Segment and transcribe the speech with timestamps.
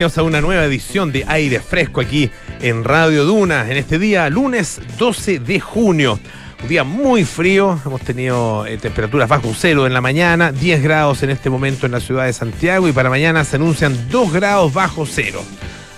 [0.00, 4.30] Bienvenidos a una nueva edición de Aire Fresco aquí en Radio Duna, en este día,
[4.30, 6.20] lunes 12 de junio.
[6.62, 11.24] Un día muy frío, hemos tenido eh, temperaturas bajo cero en la mañana, 10 grados
[11.24, 14.72] en este momento en la ciudad de Santiago y para mañana se anuncian 2 grados
[14.72, 15.42] bajo cero.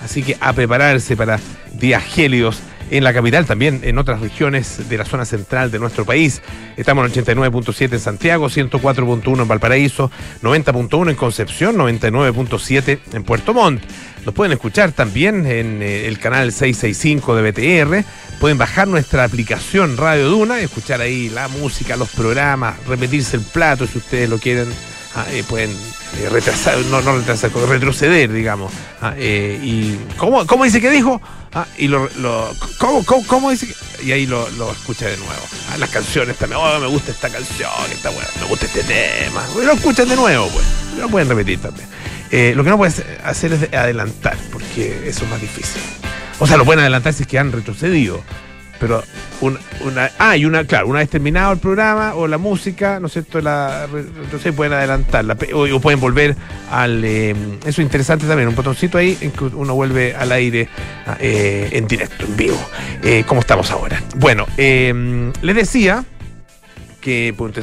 [0.02, 1.38] Así que a prepararse para
[1.74, 2.60] días gélidos
[2.90, 6.42] en la capital, también en otras regiones de la zona central de nuestro país.
[6.76, 10.10] Estamos en 89.7 en Santiago, 104.1 en Valparaíso,
[10.42, 13.82] 90.1 en Concepción, 99.7 en Puerto Montt.
[14.24, 18.04] Nos pueden escuchar también en eh, el canal 665 de BTR.
[18.38, 23.86] Pueden bajar nuestra aplicación Radio Duna, escuchar ahí la música, los programas, repetirse el plato
[23.86, 24.68] si ustedes lo quieren
[25.16, 28.72] Ah, eh, pueden eh, retrasar, no, retrasar, retroceder, digamos.
[29.00, 31.20] Ah, y ¿cómo, ¿cómo, dice que dijo?
[31.52, 34.04] Ah, y lo, lo ¿cómo, cómo, dice que?
[34.04, 35.42] Y ahí lo, lo escucha de nuevo.
[35.78, 39.44] las canciones también, oh, me gusta esta canción, está buena, me gusta este tema.
[39.60, 40.64] Y lo escuchan de nuevo, pues.
[40.98, 41.88] Lo pueden repetir también.
[42.56, 45.82] lo que no pueden hacer es adelantar, porque eso es más difícil.
[46.38, 48.22] O sea, lo pueden adelantar si es que han retrocedido
[48.80, 49.04] pero
[49.42, 53.12] una, ah, y una, claro, una vez terminado el programa o la música, ¿no es
[53.12, 53.40] cierto?
[53.40, 56.34] La, entonces pueden adelantarla o, pueden volver
[56.70, 57.04] al.
[57.04, 60.68] Eh, eso es interesante también, un botoncito ahí en que uno vuelve al aire
[61.06, 62.58] ah, eh, en directo, en vivo,
[63.02, 64.02] eh, como estamos ahora.
[64.16, 66.04] Bueno, les decía
[67.02, 67.54] que pueden,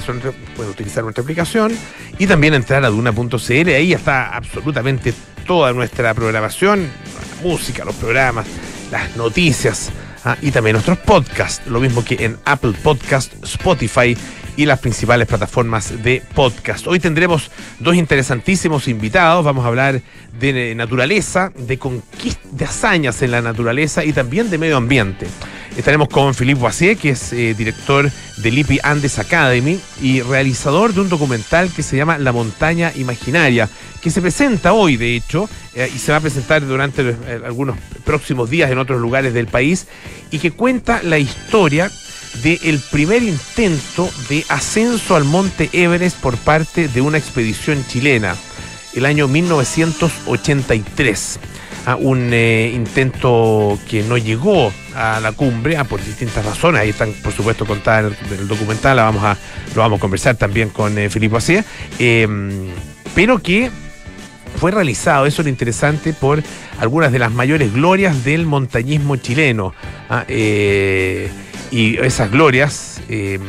[0.69, 1.71] utilizar nuestra aplicación
[2.19, 5.13] y también entrar a duna.cl, ahí está absolutamente
[5.45, 8.45] toda nuestra programación, la música, los programas,
[8.91, 9.91] las noticias
[10.30, 14.17] Ah, y también nuestros podcasts, lo mismo que en Apple Podcast, Spotify
[14.58, 16.86] y las principales plataformas de podcast.
[16.86, 19.45] Hoy tendremos dos interesantísimos invitados.
[19.45, 20.02] Vamos a hablar
[20.38, 25.28] de naturaleza, de conquista, de hazañas en la naturaleza y también de medio ambiente.
[25.78, 31.02] Estaremos con Philippe Boisier, que es eh, director del IPI Andes Academy y realizador de
[31.02, 33.70] un documental que se llama La Montaña Imaginaria,
[34.02, 37.78] que se presenta hoy, de hecho, eh, y se va a presentar durante eh, algunos
[38.03, 39.86] próximos días en otros lugares del país,
[40.31, 41.92] y que cuenta la historia
[42.42, 48.36] del primer intento de ascenso al monte Everest por parte de una expedición chilena,
[48.95, 51.39] el año 1983
[51.95, 56.81] un eh, intento que no llegó a la cumbre por distintas razones.
[56.81, 58.98] Ahí están, por supuesto, contadas en el documental.
[58.98, 59.37] vamos a,
[59.73, 61.37] lo vamos a conversar también con eh, Filipe.
[61.99, 62.67] Em,
[63.15, 63.71] pero que
[64.58, 66.43] fue realizado, eso es lo interesante, por
[66.80, 69.73] algunas de las mayores glorias del montañismo chileno.
[70.09, 70.25] ¿ah?
[70.27, 71.30] Eh,
[71.71, 73.42] y esas glorias em,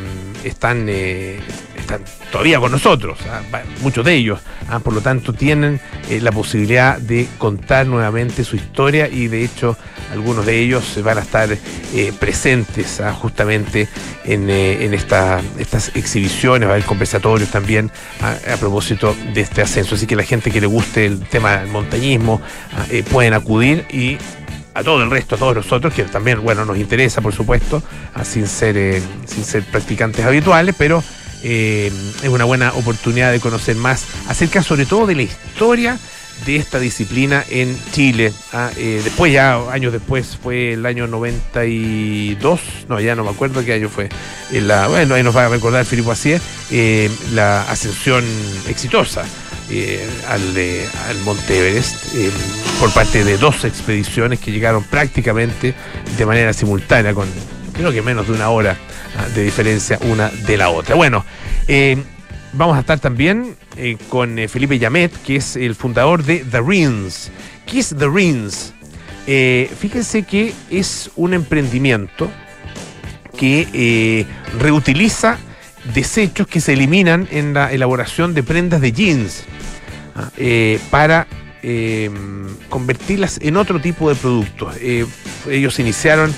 [0.43, 0.87] están
[1.89, 3.41] están todavía con nosotros, ¿ah?
[3.81, 4.39] muchos de ellos,
[4.69, 4.79] ¿ah?
[4.79, 9.75] por lo tanto tienen eh, la posibilidad de contar nuevamente su historia y de hecho
[10.11, 13.13] algunos de ellos van a estar eh, presentes ¿ah?
[13.13, 13.87] justamente
[14.23, 14.85] en, eh,
[15.57, 20.23] estas exhibiciones, va a haber conversatorios también a, propósito de este ascenso, así que la
[20.23, 22.41] gente que le guste el tema del montañismo
[23.09, 24.17] pueden acudir y
[24.75, 27.81] a todo el resto, a todos nosotros, que también, bueno, nos interesa, por supuesto,
[28.23, 31.03] sin, ser, sin ser practicantes habituales, pero
[31.43, 31.91] eh,
[32.21, 35.97] es una buena oportunidad de conocer más acerca sobre todo de la historia
[36.45, 38.31] de esta disciplina en Chile.
[38.53, 43.63] Ah, eh, después, ya años después, fue el año 92, no, ya no me acuerdo
[43.63, 44.09] qué año fue.
[44.51, 46.41] Eh, bueno, ahí nos va a recordar Filipe Asier,
[47.33, 48.23] la ascensión
[48.67, 49.25] exitosa
[50.29, 50.41] al,
[51.09, 52.15] al, Monte Everest
[52.79, 55.73] por parte de dos expediciones que llegaron prácticamente
[56.17, 57.27] de manera simultánea, con
[57.79, 58.77] creo que menos de una hora
[59.17, 60.95] Ah, de diferencia una de la otra.
[60.95, 61.25] Bueno,
[61.67, 61.97] eh,
[62.53, 66.61] vamos a estar también eh, con eh, Felipe Yamet, que es el fundador de The
[66.61, 67.31] Rings.
[67.65, 68.73] ¿Qué es The Rings?
[69.79, 72.31] fíjense que es un emprendimiento
[73.37, 74.25] que
[74.57, 75.37] reutiliza
[75.93, 79.43] desechos que se eliminan en la elaboración de prendas de jeans
[80.15, 80.31] ah,
[80.89, 81.27] para
[82.69, 84.75] convertirlas en otro tipo de productos.
[85.47, 86.33] ellos iniciaron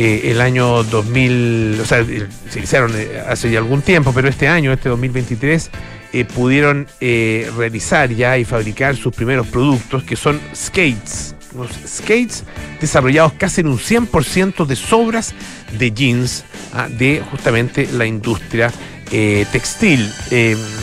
[0.00, 4.46] eh, el año 2000, o sea, se iniciaron eh, hace ya algún tiempo, pero este
[4.46, 5.72] año, este 2023,
[6.12, 11.34] eh, pudieron realizar ya y fabricar sus primeros productos, que son skates.
[11.52, 12.44] Unos skates
[12.80, 15.34] desarrollados casi en un 100% de sobras
[15.76, 18.70] de jeans ah, de justamente la industria
[19.10, 20.08] textil.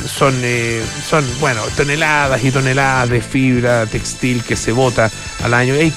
[0.10, 0.34] son,
[1.08, 5.10] son, bueno, toneladas y toneladas de fibra textil que se bota
[5.42, 5.80] al año.
[5.80, 5.92] ¿Y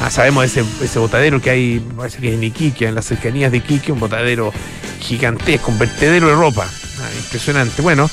[0.00, 3.58] Ah, sabemos ese, ese botadero que hay, parece que en Iquique, en las cercanías de
[3.58, 4.52] Iquique, un botadero
[5.00, 6.66] gigantesco, un vertedero de ropa.
[7.00, 7.80] Ah, impresionante.
[7.82, 8.10] Bueno,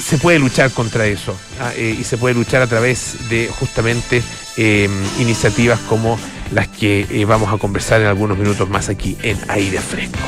[0.00, 4.22] se puede luchar contra eso ah, eh, y se puede luchar a través de justamente
[4.56, 4.90] em,
[5.20, 6.18] iniciativas como
[6.52, 10.18] las que eh, vamos a conversar en algunos minutos más aquí en Aire Fresco.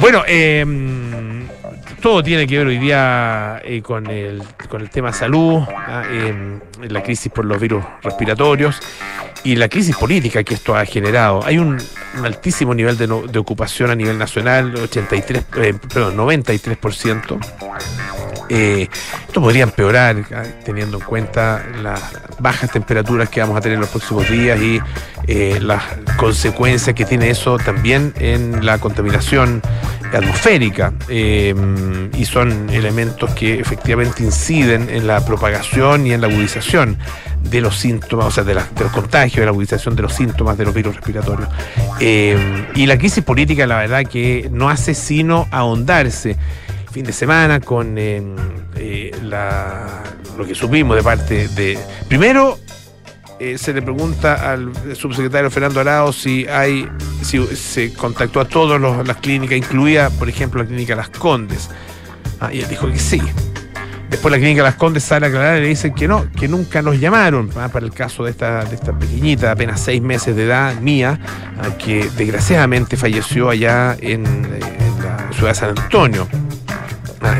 [0.00, 0.64] Bueno, eh,
[2.04, 5.62] todo tiene que ver hoy día eh, con, el, con el tema salud,
[6.12, 6.60] em,
[6.90, 8.78] la crisis por los virus respiratorios
[9.42, 11.42] y la crisis política que esto ha generado.
[11.46, 11.78] Hay un,
[12.22, 17.38] altísimo nivel de, ocupación a nivel nacional, 83, eh, perdón, 93%.
[18.50, 18.86] Eh,
[19.26, 20.26] esto podría empeorar
[20.62, 22.02] teniendo en cuenta las
[22.38, 24.78] bajas temperaturas que vamos a tener en los próximos días y
[25.58, 25.82] las
[26.18, 29.62] consecuencias que tiene eso también en la contaminación
[30.18, 30.92] atmosférica.
[31.08, 31.54] Eh,
[32.16, 36.98] y son elementos que efectivamente inciden en la propagación y en la agudización
[37.42, 40.64] de los síntomas, o sea, de, los contagios, de la agudización de los síntomas de
[40.64, 41.48] los virus respiratorios.
[42.00, 46.36] y la crisis política, la verdad, que no hace sino ahondarse
[46.94, 48.22] fin de semana con eh,
[48.76, 49.10] eh,
[50.38, 51.76] lo que supimos de parte de...
[52.06, 52.56] Primero,
[53.44, 56.88] eh, se le pregunta al subsecretario Fernando Arao si hay
[57.22, 61.68] si se contactó a todas las clínicas, incluida, por ejemplo, la clínica Las Condes.
[62.40, 63.20] Ah, y él dijo que sí.
[64.08, 66.80] Después la clínica Las Condes sale a aclarar y le dicen que no, que nunca
[66.80, 70.44] nos llamaron ah, para el caso de esta, de esta pequeñita, apenas seis meses de
[70.44, 71.18] edad, mía,
[71.58, 76.26] ah, que desgraciadamente falleció allá en, en la ciudad de San Antonio.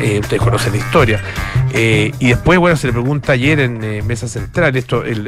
[0.01, 1.21] Eh, ustedes conocen la historia.
[1.73, 5.25] Eh, y después, bueno, se le pregunta ayer en eh, Mesa Central, esto, el,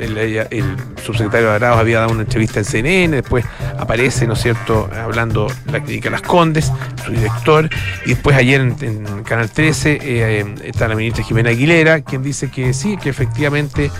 [1.04, 3.46] subsecretario de Arados había dado una entrevista en CNN, después
[3.78, 6.72] aparece, ¿no es cierto?, hablando la clínica Las Condes,
[7.06, 7.70] su director,
[8.06, 12.98] y después ayer en, Canal 13 está la ministra Jimena Aguilera, quien dice que sí,
[12.98, 13.92] que efectivamente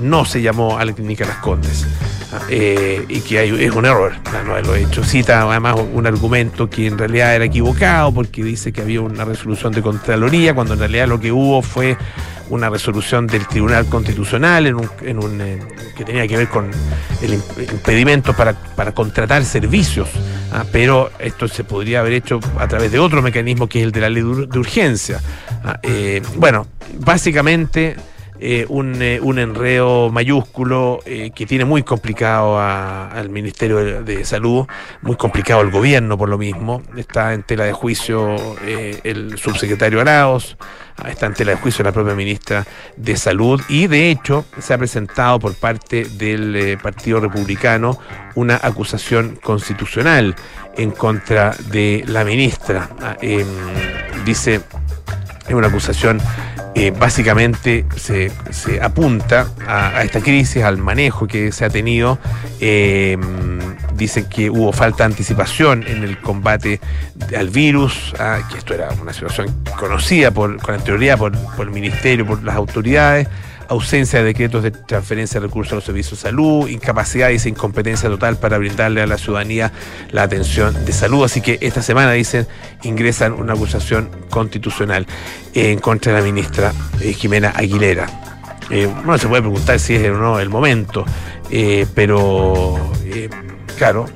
[0.00, 1.86] no se llamó a la clínica Las Condes.
[2.48, 4.12] Eh, y que es un error
[4.44, 5.02] no haberlo hecho.
[5.02, 9.72] Cita además un argumento que en realidad era equivocado porque dice que había una resolución
[9.72, 11.96] de Contraloría, cuando en realidad lo que hubo fue
[12.48, 14.76] una resolución del Tribunal Constitucional en
[15.18, 15.58] un, eh,
[15.96, 16.70] que tenía que ver con
[17.20, 18.54] el impedimento para,
[18.92, 20.08] contratar servicios.
[20.52, 20.64] ¿ah?
[20.70, 24.00] pero esto se podría haber hecho a través de otro mecanismo que es el de
[24.00, 25.20] la ley de urgencia.
[25.64, 25.78] ¿ah?
[25.82, 26.66] Eh, bueno,
[26.98, 27.96] básicamente
[28.42, 34.66] eh, un, eh, un, enredo mayúsculo eh, que tiene muy complicado al Ministerio de, Salud,
[35.02, 36.82] muy complicado al gobierno por lo mismo.
[36.96, 38.34] Está en tela de juicio
[39.04, 40.56] el subsecretario Araos,
[41.06, 42.66] está en tela de juicio la propia ministra
[42.96, 47.98] de Salud y de hecho se ha presentado por parte del Partido Republicano
[48.36, 50.34] una acusación constitucional
[50.78, 52.88] en contra de la ministra.
[53.02, 53.46] Ah, em,
[54.24, 54.62] dice,
[55.46, 56.20] es una acusación
[56.74, 58.30] eh, básicamente se,
[58.80, 62.18] apunta a, esta crisis, al manejo que se ha tenido.
[62.60, 63.16] Eh,
[63.94, 66.80] dicen que hubo falta de anticipación en el combate
[67.36, 71.72] al virus, ah, que esto era una situación conocida por, con anterioridad por, por el
[71.72, 73.28] ministerio, por las autoridades
[73.70, 78.08] ausencia de decretos de transferencia de recursos a los servicios de salud, incapacidad y incompetencia
[78.08, 79.72] total para brindarle a la ciudadanía
[80.10, 81.24] la atención de salud.
[81.24, 82.46] Así que esta semana, dicen,
[82.82, 85.06] ingresan una acusación constitucional
[85.54, 88.06] en contra de la ministra eh, Jimena Aguilera.
[88.70, 91.04] Eh, bueno, se puede preguntar si es o no el momento,
[91.50, 92.92] eh, pero
[93.78, 94.06] claro,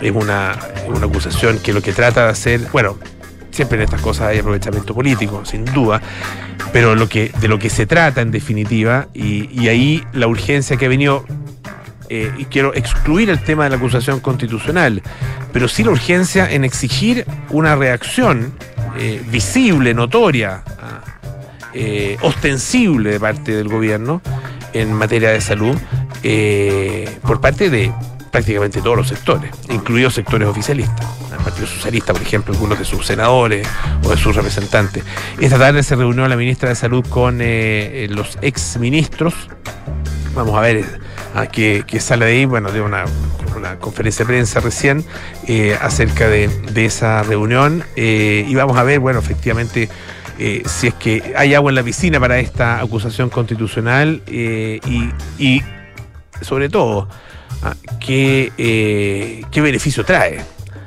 [0.00, 0.56] es una,
[0.86, 2.96] una acusación que lo que trata de hacer, bueno,
[3.50, 6.00] siempre en estas cosas hay aprovechamiento político, sin duda,
[6.72, 10.86] pero lo que, de lo que se trata en definitiva, y, ahí la urgencia que
[10.86, 11.24] ha venido,
[12.08, 15.02] eh, y quiero excluir el tema de la acusación constitucional,
[15.52, 18.52] pero sí la urgencia en exigir una reacción
[18.98, 20.62] eh, visible, notoria,
[21.72, 24.22] eh, ostensible de parte del gobierno
[24.72, 25.76] en materia de salud,
[27.22, 27.92] por parte de
[28.30, 31.06] prácticamente todos los sectores, incluidos sectores oficialistas.
[31.32, 33.66] El Partido Socialista, por ejemplo, algunos de sus senadores
[34.04, 35.04] o de sus representantes.
[35.40, 39.34] Esta tarde se reunió la ministra de Salud con eh, eh, los ex ministros.
[40.34, 40.84] Vamos a ver eh,
[41.34, 42.44] a qué, sale de ahí.
[42.44, 43.04] Bueno, de una,
[43.80, 45.04] conferencia de prensa recién
[45.80, 47.84] acerca de, esa reunión.
[47.96, 49.88] y vamos a ver, bueno, efectivamente.
[50.38, 54.80] si es que hay agua en la piscina para esta acusación constitucional y,
[55.38, 55.62] y
[56.40, 57.08] sobre todo
[57.62, 60.40] Ah, ¿qué, ¿qué, beneficio trae?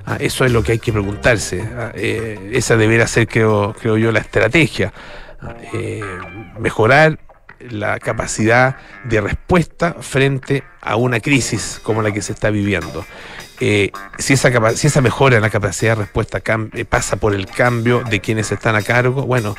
[0.06, 1.62] Ah, eso es lo que hay que preguntarse.
[1.62, 4.92] Ah, eh, esa debería ser, creo, creo yo, la estrategia.
[5.74, 6.02] Eh,
[6.58, 7.20] mejorar
[7.60, 13.06] la capacidad de respuesta frente a una crisis como la que se está viviendo.
[13.60, 16.42] Eh, si, esa si esa mejora en la capacidad de respuesta
[16.90, 19.56] pasa por el cambio de quienes están a cargo, bueno,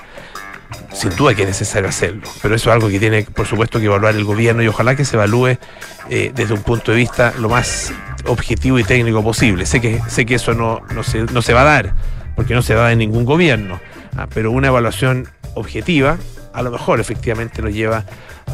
[0.92, 3.86] sin duda que es necesario hacerlo, pero eso es algo que tiene, por supuesto, que
[3.86, 5.58] evaluar el gobierno y ojalá que se evalúe
[6.10, 7.92] eh, desde un punto de vista lo más
[8.26, 9.66] objetivo y técnico posible.
[9.66, 11.94] Sé que, sé que eso no, no, se, no se va a dar,
[12.36, 13.80] porque no se va a en ningún gobierno,
[14.16, 16.18] ah, pero una evaluación objetiva
[16.54, 18.04] a lo mejor efectivamente nos lleva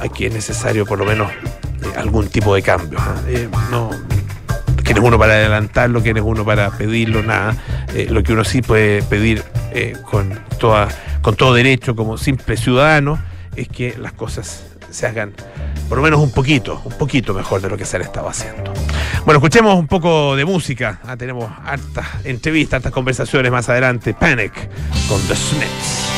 [0.00, 2.98] a que es necesario por lo menos eh, algún tipo de cambio.
[3.00, 3.14] ¿ah?
[3.28, 3.90] Eh, no,
[4.92, 7.54] quién es uno para adelantarlo, quién es uno para pedirlo, nada.
[8.08, 13.22] lo que uno sí puede pedir eh, con todo derecho, como simple ciudadano,
[13.54, 15.32] es que las cosas se hagan
[15.88, 18.72] por lo menos un poquito, un poquito mejor de lo que se han estado haciendo.
[19.24, 20.98] Bueno, escuchemos un poco de música.
[21.04, 24.12] Ah, tenemos hartas entrevistas, hartas conversaciones más adelante.
[24.12, 24.52] Panic
[25.08, 26.09] con The Smiths.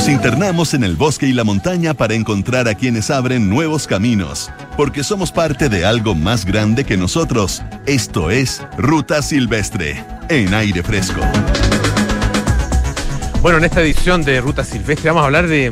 [0.00, 4.50] Nos internamos en el bosque y la montaña para encontrar a quienes abren nuevos caminos,
[4.74, 7.62] porque somos parte de algo más grande que nosotros.
[7.84, 11.20] Esto es Ruta Silvestre, en aire fresco.
[13.42, 15.70] Bueno, en esta edición de Ruta Silvestre vamos a hablar de,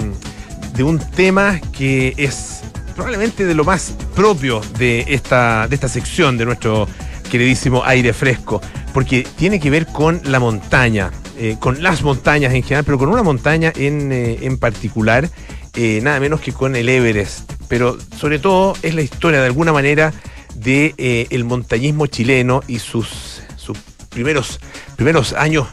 [0.75, 2.61] de un tema que es
[2.95, 6.87] probablemente de lo más propio de esta, de esta sección de nuestro
[7.31, 8.61] queridísimo aire fresco,
[8.93, 13.09] porque tiene que ver con la montaña, eh, con las montañas en general, pero con
[13.09, 15.29] una montaña en, eh, en particular,
[15.75, 17.53] eh, nada menos que con el Everest.
[17.69, 20.13] Pero sobre todo es la historia de alguna manera
[20.55, 23.79] de eh, el montañismo chileno y sus, sus
[24.09, 24.59] primeros,
[24.97, 25.69] primeros años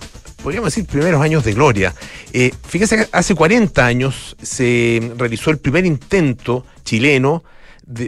[0.45, 1.95] podríamos decir, primeros años de gloria.
[2.31, 7.43] Eh, fíjese que hace 40 años se realizó el primer intento chileno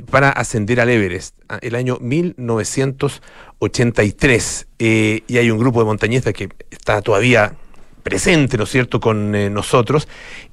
[0.09, 4.67] para ascender al Everest, el año 1983.
[4.79, 7.53] Eh, y hay un grupo de montañistas que está todavía
[8.03, 10.07] presente, ¿no es cierto?, con eh, nosotros,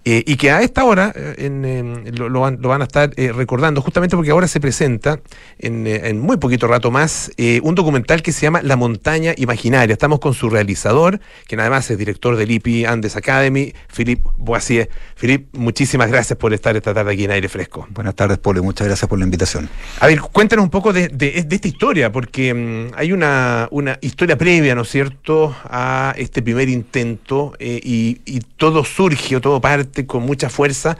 [0.04, 2.84] eh, y que a esta hora eh, en, eh, lo, lo van, lo van a
[2.84, 5.20] estar eh, recordando, justamente porque ahora se presenta
[5.58, 9.92] en, en muy poquito rato más eh, un documental que se llama La Montaña Imaginaria.
[9.92, 14.88] Estamos con su realizador, quien además es director del IPI Andes Academy, Philippe Boisier.
[15.16, 17.86] Philippe, muchísimas gracias por estar esta tarde aquí en Aire Fresco.
[17.90, 19.68] Buenas tardes, Polo, muchas gracias por la invitación.
[20.00, 23.98] A ver, cuéntanos un poco de, de- de esta historia, porque mm, hay una, una
[24.00, 29.60] historia previa, ¿no es cierto?, a este primer intento y, y todo surge o todo
[29.60, 30.96] parte con mucha fuerza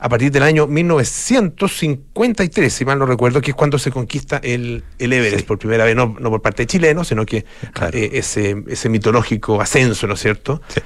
[0.00, 4.84] a partir del año 1953, si mal no recuerdo, que es cuando se conquista el,
[4.98, 5.44] el Everest Sí.
[5.44, 7.96] por primera vez, no, no por parte de chilenos, sino que Claro.
[7.98, 10.62] eh, ese, ese mitológico ascenso, ¿no es cierto?
[10.68, 10.80] Sí.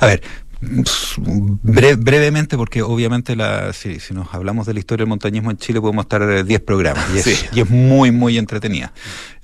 [0.00, 0.22] A ver,
[0.60, 5.58] bre- brevemente, porque obviamente la, si, si nos hablamos de la historia del montañismo en
[5.58, 7.36] Chile podemos estar eh, 10 programas y es, Sí.
[7.52, 8.92] y es muy, muy entretenida.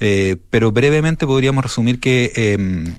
[0.01, 2.93] Eh, pero brevemente podríamos resumir que, eh,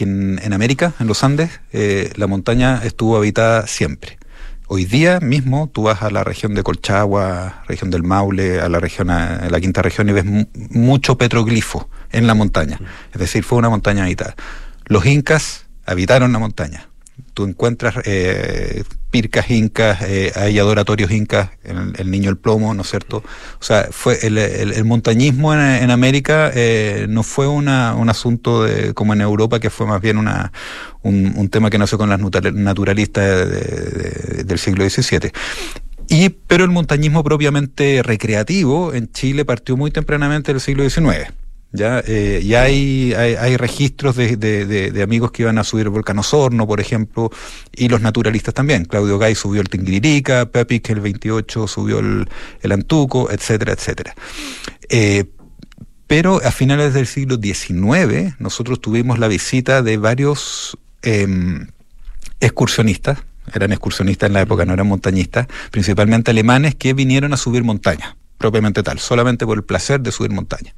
[0.00, 4.18] que en, en América, en los Andes, eh, la montaña estuvo habitada siempre.
[4.66, 8.78] Hoy día mismo tú vas a la región de Colchagua, región del Maule, a la
[8.80, 12.78] región, a la quinta región y ves mu- mucho petroglifo en la montaña.
[13.12, 14.36] Es decir, fue una montaña habitada.
[14.86, 16.88] Los incas habitaron la montaña.
[17.44, 22.90] Encuentras eh, pircas incas, eh, hay adoratorios incas, el, el niño el plomo, ¿no es
[22.90, 23.18] cierto?
[23.18, 28.94] O sea, fue el, montañismo en, en América eh, no fue una, un asunto de,
[28.94, 30.52] como en Europa, que fue más bien una,
[31.02, 35.30] un, tema que nació con las naturalistas de- de- del siglo XVII.
[36.08, 41.32] Y, pero el montañismo propiamente recreativo en Chile partió muy tempranamente del siglo XIX.
[41.72, 45.84] Ya, eh, ya hay, hay, hay registros de, de- de- amigos que iban a subir
[45.86, 47.30] el volcán Osorno, por ejemplo,
[47.72, 48.84] y los naturalistas también.
[48.84, 52.26] Claudio Gay subió el Tinguiririca, Pepic el 28 subió el,
[52.72, 54.14] Antuco, etcétera, etcétera.
[54.88, 55.26] Eh,
[56.08, 61.68] pero a finales del siglo XIX nosotros tuvimos la visita de varios em,
[62.40, 63.18] excursionistas,
[63.54, 68.16] eran excursionistas en la época, no eran montañistas, principalmente alemanes que vinieron a subir montaña,
[68.38, 70.74] propiamente tal, solamente por el placer de subir montaña.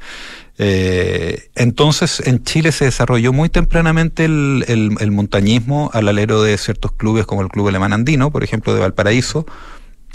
[0.59, 6.93] Eh, entonces en Chile se desarrolló muy tempranamente el, el- montañismo al alero de ciertos
[6.93, 9.47] clubes como el Club Alemán Andino, por ejemplo, de Valparaíso,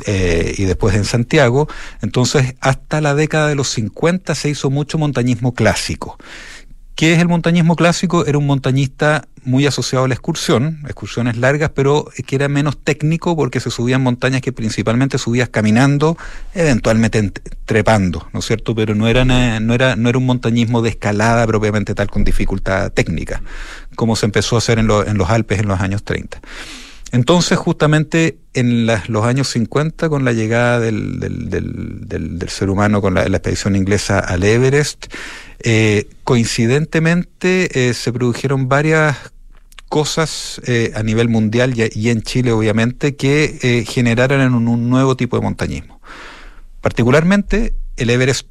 [0.05, 1.67] eh, y después en Santiago.
[2.01, 6.17] Entonces, hasta la década de los 50 se hizo mucho montañismo clásico.
[6.97, 8.25] ¿Qué es el montañismo clásico?
[8.25, 13.35] Era un montañista muy asociado a la excursión, excursiones largas, pero que era menos técnico
[13.35, 16.17] porque se subían montañas que principalmente subías caminando,
[16.55, 17.33] eventualmente en-
[17.65, 18.73] trepando, ¿no es cierto?
[18.73, 23.43] Pero no, no, era, no era un montañismo de escalada propiamente tal con dificultad técnica,
[23.95, 26.41] como se empezó a hacer en, en los Alpes en los años 30.
[27.11, 33.75] Entonces, justamente en los años 50, con la llegada del, ser humano, con la, expedición
[33.75, 35.07] inglesa al Everest,
[35.59, 39.15] eh, coincidentemente eh, se produjeron varias
[39.89, 45.37] cosas eh, a nivel mundial y, en Chile, obviamente, que generaron un, un nuevo tipo
[45.37, 46.01] de montañismo.
[46.81, 48.47] Particularmente, el Everest,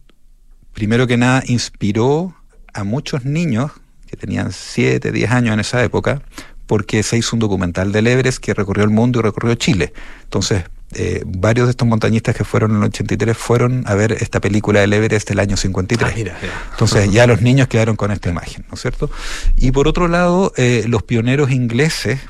[0.72, 2.34] primero que nada, inspiró
[2.72, 3.70] a muchos niños
[4.06, 6.22] que tenían 7, 10 años en esa época,
[6.66, 9.92] porque se hizo un documental del Everest que recorrió el mundo y recorrió Chile.
[10.24, 14.40] Entonces, eh, varios de estos montañistas que fueron en el 83 fueron a ver esta
[14.40, 16.10] película del Everest del año 53.
[16.10, 16.54] Ah, mira, mira.
[16.70, 19.10] Entonces ya los niños quedaron con esta imagen, ¿no es cierto?
[19.56, 22.20] Y por otro lado, eh, los pioneros ingleses,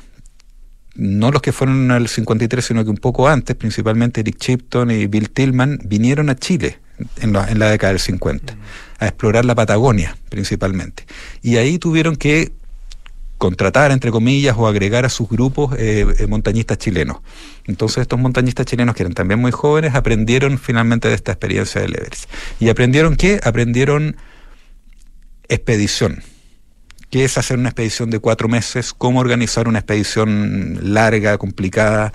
[0.95, 5.05] no los que fueron al 53, sino que un poco antes, principalmente Eric Chipton y
[5.05, 6.79] Bill Tillman, vinieron a Chile
[7.21, 8.57] en la, en la década del 50,
[8.97, 11.05] a explorar la Patagonia principalmente.
[11.43, 12.56] Y ahí tuvieron que
[13.37, 17.17] contratar, entre comillas, o agregar a sus grupos eh, eh, montañistas chilenos.
[17.65, 21.95] Entonces estos montañistas chilenos, que eran también muy jóvenes, aprendieron finalmente de esta experiencia del
[21.95, 22.29] Everest.
[22.59, 23.39] ¿Y aprendieron qué?
[23.43, 24.15] Aprendieron
[25.47, 26.23] expedición.
[27.09, 28.93] ¿Qué es hacer una expedición de cuatro meses?
[28.93, 32.11] ¿Cómo organizar una expedición larga, complicada?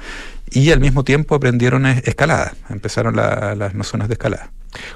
[0.50, 2.54] Y al mismo tiempo aprendieron es- escalada.
[2.68, 4.50] Empezaron la- las nociones de escalada.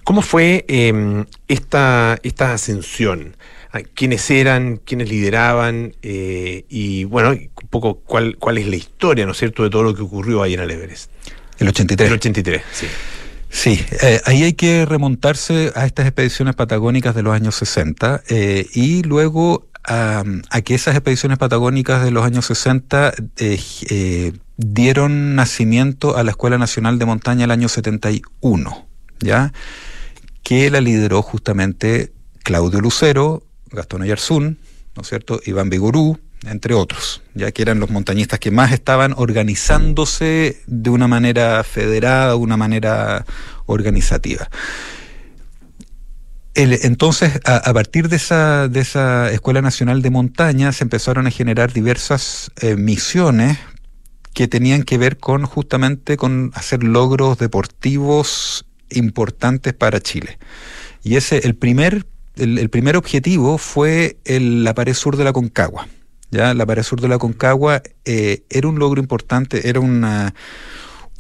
[0.05, 3.37] ¿Cómo fue eh, esta, esta ascensión?
[3.83, 4.79] ¿Quiénes eran?
[4.79, 5.95] ¿Quiénes lideraban?
[6.03, 9.83] Eh, y bueno, un poco cuál, cuál es la historia, ¿no es cierto?, de todo
[9.83, 11.11] lo que ocurrió ahí en el Everest.
[11.59, 12.09] El 83.
[12.09, 12.87] El 83, sí.
[13.49, 18.67] Sí, eh, ahí hay que remontarse a estas expediciones patagónicas de los años 60 eh,
[18.75, 25.35] y luego a, a que esas expediciones patagónicas de los años 60 eh, eh, dieron
[25.37, 28.87] nacimiento a la Escuela Nacional de Montaña el año 71,
[29.21, 29.53] ¿ya?
[30.43, 32.12] Que la lideró justamente
[32.43, 34.59] Claudio Lucero, Gastón Oyarzún,
[34.94, 35.40] ¿no es cierto?
[35.44, 41.09] Iván Vigorú, entre otros, ya que eran los montañistas que más estaban organizándose de una
[41.09, 43.24] manera federada, de una manera
[43.66, 44.48] organizativa.
[46.55, 51.31] Entonces, a, a partir de esa, de esa Escuela Nacional de Montaña, se empezaron a
[51.31, 53.59] generar diversas eh, misiones
[54.33, 60.38] que tenían que ver con justamente con hacer logros deportivos importantes para Chile.
[61.02, 65.88] Y ese, el primer, el, primer objetivo fue el- la pared sur de la Concagua.
[66.31, 70.35] Ya, la pared sur de la Concagua eh, era un logro importante, era una,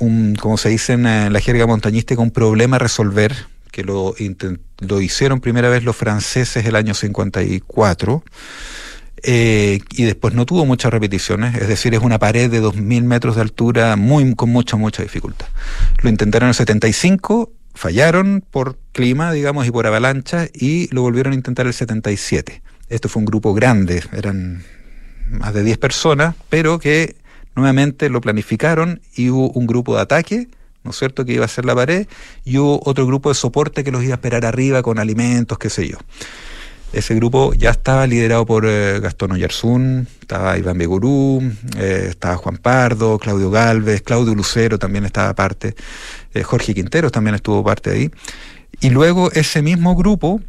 [0.00, 3.34] un, como se dice en eh, la jerga montañística, un problema a resolver,
[3.70, 4.14] que lo,
[4.80, 8.24] lo hicieron primera vez los franceses el año 54,
[9.22, 13.36] eh, y después no tuvo muchas repeticiones, es decir, es una pared de 2.000 metros
[13.36, 15.46] de altura muy, con mucha, mucha dificultad.
[16.02, 21.32] Lo intentaron en el 75, fallaron por clima, digamos, y por avalancha, y lo volvieron
[21.32, 22.62] a intentar el 77.
[22.88, 24.64] Esto fue un grupo grande, eran
[25.30, 27.16] más de 10 personas, pero que
[27.54, 30.48] nuevamente lo planificaron y hubo un grupo de ataque,
[30.84, 32.06] ¿no es cierto?, que iba a hacer la pared,
[32.44, 35.70] y hubo otro grupo de soporte que los iba a esperar arriba con alimentos, qué
[35.70, 35.98] sé yo.
[36.92, 41.42] Ese grupo ya estaba liderado por eh, Gastón Oyarzún, estaba Iván Begurú,
[41.76, 45.74] eh, estaba Juan Pardo, Claudio Galvez, Claudio Lucero también estaba parte,
[46.32, 48.10] eh, Jorge Quinteros también estuvo parte de ahí.
[48.80, 50.40] Y luego ese mismo grupo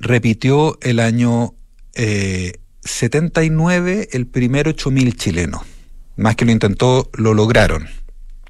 [0.00, 1.54] repitió el año
[1.94, 5.64] eh, 79 el primer 8000 chileno.
[6.16, 7.88] Más que lo intentó, lo lograron.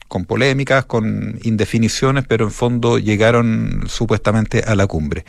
[0.06, 5.24] Con polémicas, con indefiniciones, pero en fondo llegaron supuestamente a la cumbre.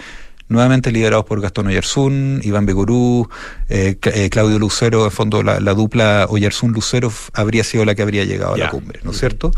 [0.50, 3.30] Nuevamente liderados por Gastón Oyarzún, Iván Begurú,
[3.70, 8.26] eh, eh, Claudio Lucero, en fondo la, la dupla Oyarzún-Lucero habría sido la que habría
[8.26, 9.52] llegado a la cumbre, ¿no es cierto?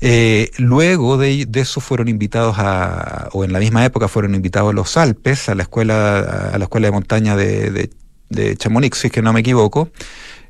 [0.00, 4.70] Eh, luego de, de eso fueron invitados a, o en la misma época fueron invitados
[4.70, 7.90] a los Alpes, a la escuela, a la escuela de montaña de, de,
[8.28, 9.90] de Chamonix, si es que no me equivoco,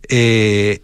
[0.09, 0.83] eh,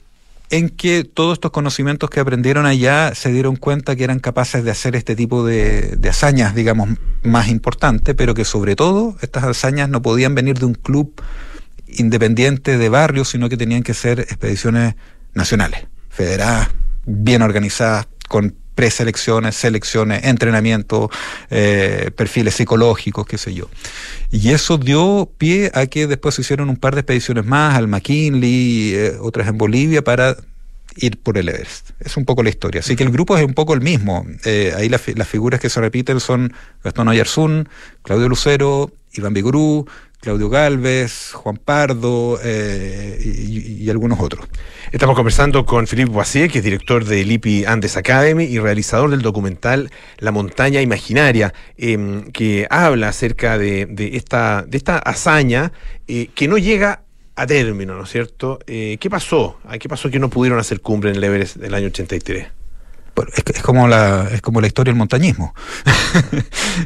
[0.50, 4.70] en que todos estos conocimientos que aprendieron allá se dieron cuenta que eran capaces de
[4.70, 6.90] hacer este tipo de, hazañas, digamos,
[7.22, 11.20] más importantes, pero que sobre todo estas hazañas no podían venir de un club
[11.87, 14.94] independiente de barrio, sino que tenían que ser expediciones
[15.33, 16.68] nacionales, federadas,
[17.07, 21.10] bien organizadas, con preselecciones, selecciones, entrenamiento,
[21.50, 23.68] eh, perfiles psicológicos, qué sé yo.
[24.30, 27.88] Y eso dio pie a que después se hicieron un par de expediciones más al
[27.88, 30.37] McKinley, eh, otras en Bolivia, para
[30.96, 31.90] ir por el Everest.
[32.00, 32.80] Es un poco la historia.
[32.80, 34.26] Así que el grupo es un poco el mismo.
[34.44, 36.52] Eh, ahí las fi- las figuras que se repiten son
[36.84, 37.68] Gastón Oyarzún,
[38.02, 39.87] Claudio Lucero, Iván Vigurú,
[40.24, 44.48] Claudio Galvez, Juan Pardo eh, y, algunos otros.
[44.90, 49.20] Estamos conversando con Philippe Boisier, que es director del IPI Andes Academy y realizador del
[49.20, 55.72] documental La montaña imaginaria, em, que habla acerca de, esta, de esta hazaña
[56.08, 57.02] eh, que no llega
[57.37, 58.60] a término, ¿no es cierto?
[58.66, 59.58] Eh, ¿Qué pasó?
[59.68, 62.63] ¿A ¿Qué pasó que no pudieron hacer cumbre en el Everest del año 83?
[63.35, 65.55] Es, como la es como la historia del montañismo.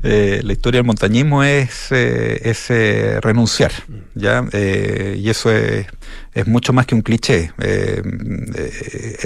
[0.02, 3.72] Eh, la historia del montañismo es, eh, eh, renunciar,
[4.14, 5.86] ya Eh, y eso es,
[6.46, 7.52] mucho más que un cliché.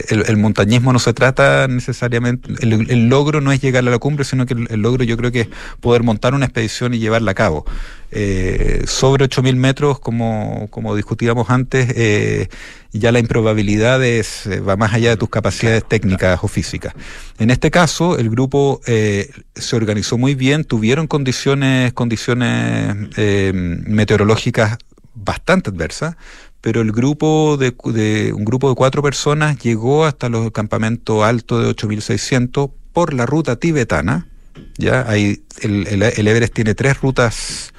[0.08, 4.46] El, montañismo no se trata necesariamente el, logro no es llegar a la cumbre, sino
[4.46, 5.48] que el logro yo creo que es
[5.80, 7.66] poder montar una expedición y llevarla a cabo.
[8.14, 12.48] Eh, sobre 8.000 metros, como, como discutíamos antes, eh,
[12.92, 16.92] ya la improbabilidad es, eh, va más allá de tus capacidades técnicas o físicas.
[17.38, 22.94] En este caso, el grupo se organizó muy bien, tuvieron condiciones, condiciones
[23.54, 24.76] meteorológicas
[25.14, 26.16] bastante adversas,
[26.60, 31.68] pero el grupo de, un grupo de cuatro personas llegó hasta los campamentos altos de
[31.70, 34.28] 8600 por la ruta tibetana.
[34.76, 37.71] Ya hay el, el Everest tiene tres rutas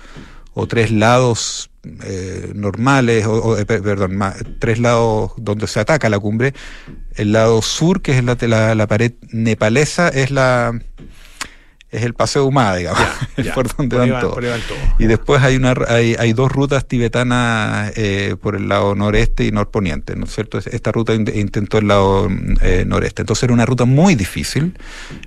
[0.54, 1.70] o tres lados
[2.04, 4.20] eh, normales, o, eh, per- perdón,
[4.60, 6.54] tres lados donde se ataca la cumbre.
[7.16, 10.80] El lado sur, que es la, la pared nepalesa, es la
[11.93, 13.01] es el paseo humada, digamos,
[13.38, 14.36] Ya, por donde por van todos.
[14.99, 19.51] Y después hay una hay, hay dos rutas tibetanas eh, por el lado noreste y
[19.51, 20.58] norponiente, ¿no es cierto?
[20.58, 22.27] Esta ruta in- intentó el lado
[22.62, 23.21] eh, noreste.
[23.21, 24.77] Entonces era una ruta muy difícil,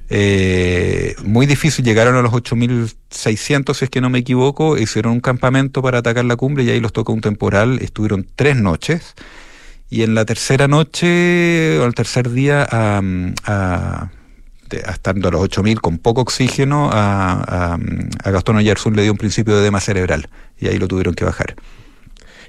[0.08, 1.84] eh, muy difícil.
[1.84, 6.24] Llegaron a los 8.600, si es que no me equivoco, hicieron un campamento para atacar
[6.24, 7.78] la cumbre y ahí los tocó un temporal.
[7.80, 9.14] Estuvieron tres noches.
[9.88, 13.00] Y en la tercera noche, o el tercer día, a,
[13.44, 14.10] a-
[14.68, 17.78] de- estando a los 8000 con poco oxígeno, a,
[18.24, 21.54] Gastón Oyarzún le dio un principio de edema cerebral y ahí lo tuvieron que bajar.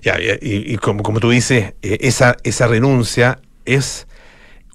[0.03, 4.07] Ya, y, y- y como, como tú dices, eh, esa, esa renuncia es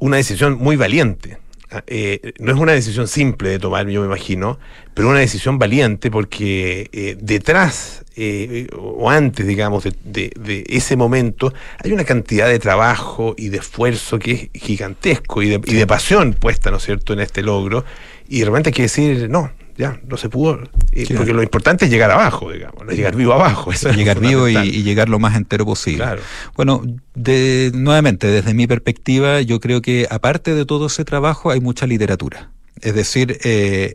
[0.00, 1.38] una decisión muy valiente.
[1.86, 4.58] Eh, no es una decisión simple de tomar, yo me imagino,
[4.94, 10.96] pero una decisión valiente porque eh, detrás eh, o antes, digamos, de, de- de ese
[10.96, 15.74] momento hay una cantidad de trabajo y de esfuerzo que es gigantesco y de, y
[15.74, 17.84] de pasión puesta, ¿no es cierto?, en este logro.
[18.28, 20.60] Y de repente hay que decir, no, ya, no se pudo.
[20.92, 23.72] eh, porque lo importante es llegar abajo, digamos, no llegar vivo abajo.
[23.72, 26.04] Eso es llegar vivo y llegar lo más entero posible.
[26.04, 26.22] Claro.
[26.56, 26.82] Bueno,
[27.14, 31.86] de, nuevamente, desde mi perspectiva, yo creo que aparte de todo ese trabajo hay mucha
[31.86, 32.50] literatura.
[32.80, 33.94] Es decir, eh,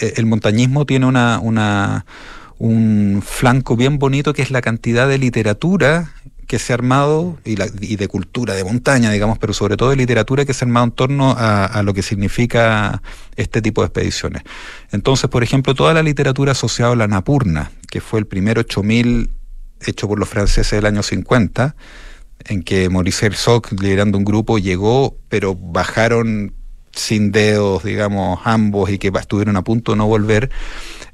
[0.00, 2.04] eh, el montañismo tiene una, una,
[2.58, 6.14] un flanco bien bonito que es la cantidad de literatura
[6.46, 9.90] que se ha armado y, la- y de cultura de montaña, digamos, pero sobre todo
[9.90, 13.02] de literatura que se ha armado en torno a, lo que significa
[13.36, 14.42] este tipo de expediciones.
[14.90, 19.30] Entonces, por ejemplo, toda la literatura asociada a la Napurna, que fue el primer 8000
[19.86, 21.74] hecho por los franceses del año 50,
[22.44, 26.54] en que Maurice Herzog, liderando un grupo, llegó, pero bajaron
[26.92, 30.50] sin dedos, digamos, ambos y que estuvieron a punto de no volver.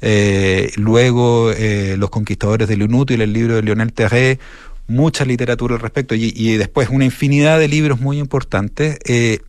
[0.01, 4.38] Eh, luego, eh, Los Conquistadores del Inútil, el libro de Lionel Terré,
[4.88, 8.98] mucha literatura al respecto y, después una infinidad de libros muy importantes.
[9.05, 9.40] Eh,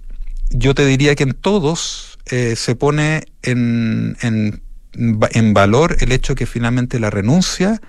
[0.52, 4.62] yo te diría que en todos eh, se pone en, en,
[4.94, 7.82] en valor el hecho que finalmente la renuncia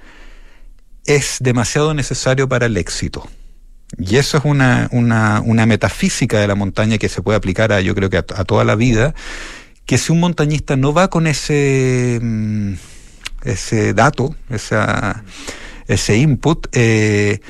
[1.07, 3.29] es demasiado necesario para el éxito.
[3.99, 7.81] Y eso es una, una, una metafísica de la montaña que se puede aplicar a,
[7.81, 9.15] yo creo que a, a toda la vida,
[9.85, 12.75] que si un montañista no va con ese, mm,
[13.43, 15.25] ese dato, esa,
[15.95, 17.41] ese input, eh,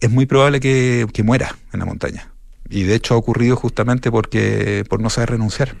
[0.00, 2.32] es muy probable que, que muera en la montaña.
[2.68, 5.76] Y de hecho ha ocurrido justamente porque por no saber renunciar.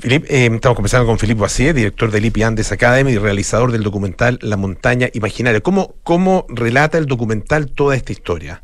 [0.00, 3.82] Filip, eh, estamos conversando con Filipe Bacier, director del IPI Andes Academy y realizador del
[3.82, 5.60] documental La montaña imaginaria.
[5.60, 8.62] ¿Cómo, cómo relata el documental toda esta historia?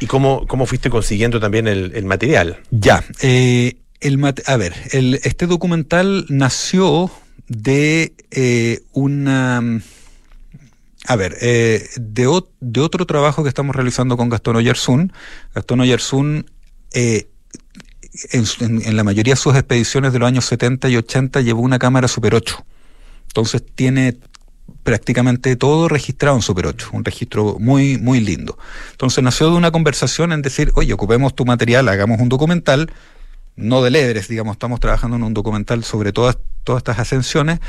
[0.00, 2.58] ¿Y cómo, cómo fuiste consiguiendo también el, el material?
[2.70, 7.10] Ya, eh, el mate- a ver, el- este documental nació
[7.46, 9.62] de eh, una...
[11.06, 15.12] A ver, eh, de, de otro trabajo que estamos realizando con Gastón Oyarzún.
[15.54, 16.50] Gastón Oyarzún,
[16.92, 17.30] eh,
[18.32, 22.08] en, la mayoría de sus expediciones de los años 70 y 80, llevó una cámara
[22.08, 22.64] Super 8.
[23.28, 24.18] Entonces tiene
[24.82, 28.58] prácticamente todo registrado en Super 8, un registro muy, muy lindo.
[28.92, 32.92] Entonces nació de una conversación en decir, oye, ocupemos tu material, hagamos un documental,
[33.56, 37.60] no del Everest, digamos, estamos trabajando en un documental sobre todas, todas estas ascensiones,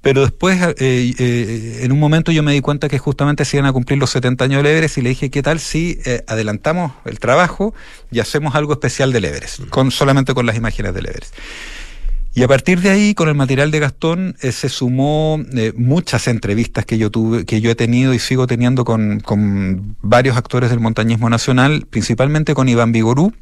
[0.00, 0.74] pero después, eh,
[1.18, 4.10] eh, en un momento yo me di cuenta que justamente se iban a cumplir los
[4.10, 7.74] 70 años del Everest y le dije, ¿qué tal si eh, adelantamos el trabajo
[8.10, 11.34] y hacemos algo especial del Everest, con, solamente con las imágenes del Everest?
[12.38, 16.28] Y a partir de ahí, con el material de Gastón, eh, se sumó eh, muchas
[16.28, 20.70] entrevistas que yo tuve, que yo he tenido y sigo teniendo con, con varios actores
[20.70, 23.32] del montañismo nacional, principalmente con Iván Vigorú,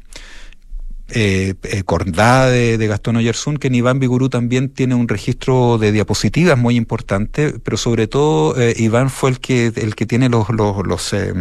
[1.09, 5.77] eh, eh, Cordada de, de Gastón Oyarzún, que en Iván Vigorú también tiene un registro
[5.77, 10.29] de diapositivas muy importante, pero sobre todo eh, Iván fue el que el que tiene
[10.29, 11.33] los los, los eh,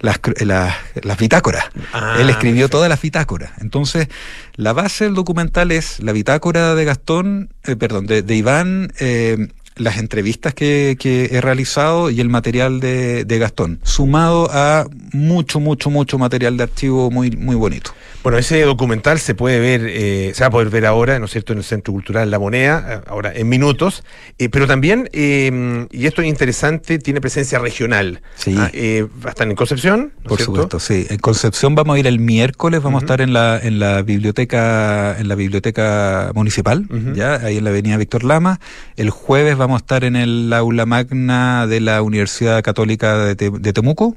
[0.00, 1.64] las, las, las bitácoras.
[1.92, 2.78] Ah, Él escribió perfecto.
[2.78, 3.52] todas las bitácoras.
[3.60, 4.08] Entonces,
[4.54, 8.92] la base del documental es la bitácora de Gastón, eh, perdón, de, de Iván,
[9.80, 15.58] las entrevistas que, que he realizado y el material de, de Gastón, sumado a mucho,
[15.60, 17.92] mucho, mucho material de archivo muy, muy bonito.
[18.22, 21.30] Bueno, ese documental se puede ver, eh, se va a poder ver ahora, ¿no es
[21.30, 24.04] cierto?, en el Centro Cultural La Moneda, eh, ahora en minutos,
[24.38, 28.20] eh, pero también, eh, y esto es interesante, tiene presencia regional.
[28.36, 28.54] Sí.
[28.58, 28.70] Ah,
[29.24, 30.52] va a estar en Concepción, ¿no Por cierto?
[30.52, 31.06] supuesto, sí.
[31.08, 35.16] En Concepción vamos a ir el miércoles, vamos a estar en la, en la biblioteca,
[35.18, 38.60] en la biblioteca municipal, ya, ahí en la avenida Víctor Lama.
[38.96, 43.50] El jueves vamos a estar en el aula magna de la Universidad Católica de, Te-
[43.50, 44.16] de Temuco,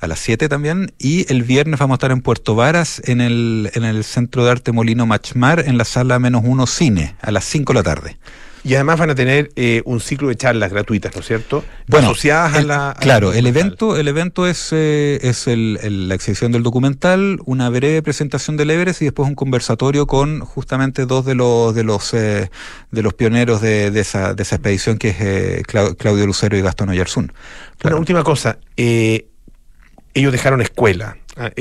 [0.00, 3.70] a las 7 también, y el viernes vamos a estar en Puerto Varas, en el,
[3.74, 7.44] en el Centro de Arte Molino Machmar, en la sala menos uno cine, a las
[7.44, 8.18] 5 de la tarde.
[8.66, 11.62] Y además van a tener eh, un ciclo de charlas gratuitas, ¿no es cierto?
[11.86, 12.90] Bueno, asociadas a la.
[12.90, 16.62] a la claro, el evento, el evento es, eh, es el- el- la exhibición del
[16.62, 21.74] documental, una breve presentación del Everest y después un conversatorio con justamente dos de los
[21.74, 22.50] de los eh,
[22.90, 26.62] de los pioneros de, de esa, de esa expedición que es Clau- Claudio Lucero y
[26.62, 27.24] Gastón Oyarzún.
[27.24, 27.32] Una
[27.78, 27.98] Claro.
[27.98, 28.58] última cosa.
[28.76, 31.16] ellos dejaron escuela.
[31.36, 31.60] ah, Mm.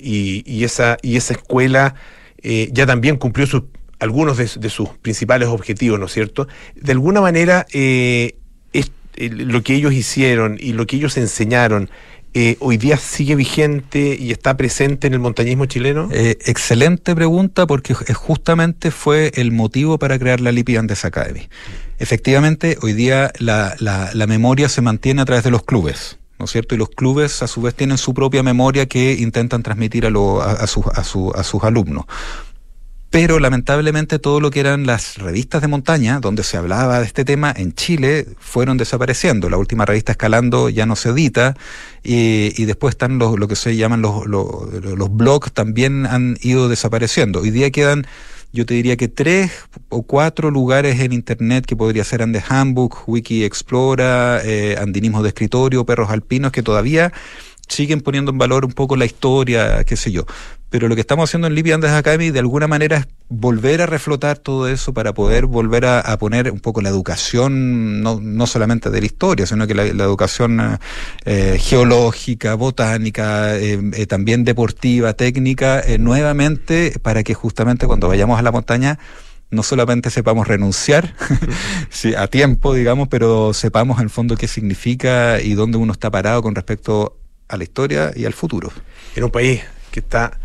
[0.00, 1.94] y, y esa, y esa escuela
[2.42, 3.64] eh, ya también cumplió sus,
[4.00, 6.46] algunos de, sus principales objetivos, ¿no es cierto?
[6.74, 8.36] De alguna manera, eh,
[8.72, 11.90] es- eh, lo que ellos hicieron y lo que ellos enseñaron.
[12.34, 16.10] eh, hoy día sigue vigente y está presente en el montañismo chileno?
[16.12, 21.48] Eh, excelente pregunta porque ju- justamente fue el motivo para crear la Lipi Andes Academy.
[21.98, 26.18] Efectivamente, hoy día la, la- la memoria se mantiene a través de los clubes.
[26.38, 26.74] ¿No es cierto?
[26.74, 30.40] Y los clubes a su vez tienen su propia memoria que intentan transmitir a, lo-
[30.42, 32.04] a- a sus- a su- a sus alumnos.
[33.10, 37.24] Pero lamentablemente todo lo que eran las revistas de montaña, donde se hablaba de este
[37.24, 39.48] tema, en Chile fueron desapareciendo.
[39.48, 41.56] La última revista Escalando ya no se edita
[42.02, 44.46] y, después están los, lo que se llaman los, los,
[44.82, 47.40] los blogs, también han ido desapareciendo.
[47.40, 48.06] Hoy día quedan,
[48.52, 49.52] yo te diría que tres
[49.88, 55.28] o cuatro lugares en Internet que podría ser Andes Handbook, Wiki Explora, eh, Andinismo de
[55.30, 57.14] Escritorio, Perros Alpinos, que todavía
[57.68, 60.26] siguen poniendo en valor un poco la historia, qué sé yo.
[60.70, 63.86] Pero lo que estamos haciendo en Libia Andes Academy de alguna manera es volver a
[63.86, 68.90] reflotar todo eso para poder volver a, poner un poco la educación, no, no solamente
[68.90, 70.78] de la historia, sino que la, educación
[71.24, 78.42] eh, geológica, botánica, eh, eh, también deportiva, técnica, nuevamente para que justamente cuando vayamos a
[78.42, 78.98] la montaña
[79.50, 81.14] no solamente sepamos renunciar
[82.18, 86.54] a tiempo, digamos, pero sepamos en fondo qué significa y dónde uno está parado con
[86.54, 87.16] respecto
[87.48, 88.70] a la historia y al futuro.
[89.16, 90.38] En un país que está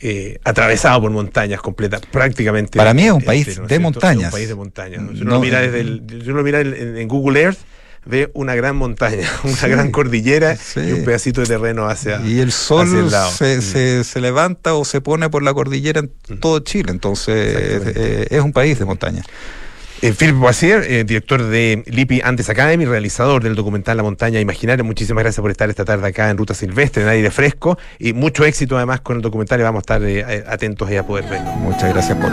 [0.00, 2.78] eh, atravesado por montañas completas, prácticamente.
[2.78, 3.82] Para mí es un país entero, ¿no es de cierto?
[3.92, 4.20] montañas.
[4.22, 5.02] Es un país de montañas.
[5.02, 5.12] ¿no?
[5.12, 7.58] Si uno No, lo mira, eh, desde el- si uno mira en, en Google Earth,
[8.06, 10.80] ve una gran montaña, una Sí, gran cordillera sí.
[10.80, 13.30] y un pedacito de terreno hacia, Y el sol el lado.
[13.30, 13.60] se, Mm.
[13.62, 18.40] se, se levanta o se pone por la cordillera en todo Chile, entonces eh, es
[18.40, 19.22] un país de montaña.
[20.02, 24.82] Eh, Philip Boisier, eh, director de Lipi Antes Academy, realizador del documental La Montaña Imaginaria.
[24.82, 27.78] Muchísimas gracias por estar esta tarde acá en Ruta Silvestre, en aire fresco.
[27.98, 30.96] Y mucho éxito además con el documental y vamos a estar eh, eh, atentos ahí
[30.96, 31.50] a poder verlo.
[31.56, 32.32] Muchas gracias por...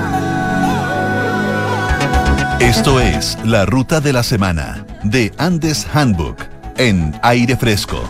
[2.62, 6.38] Esto es La Ruta de la Semana de Andes Handbook
[6.77, 8.01] en aire fresco.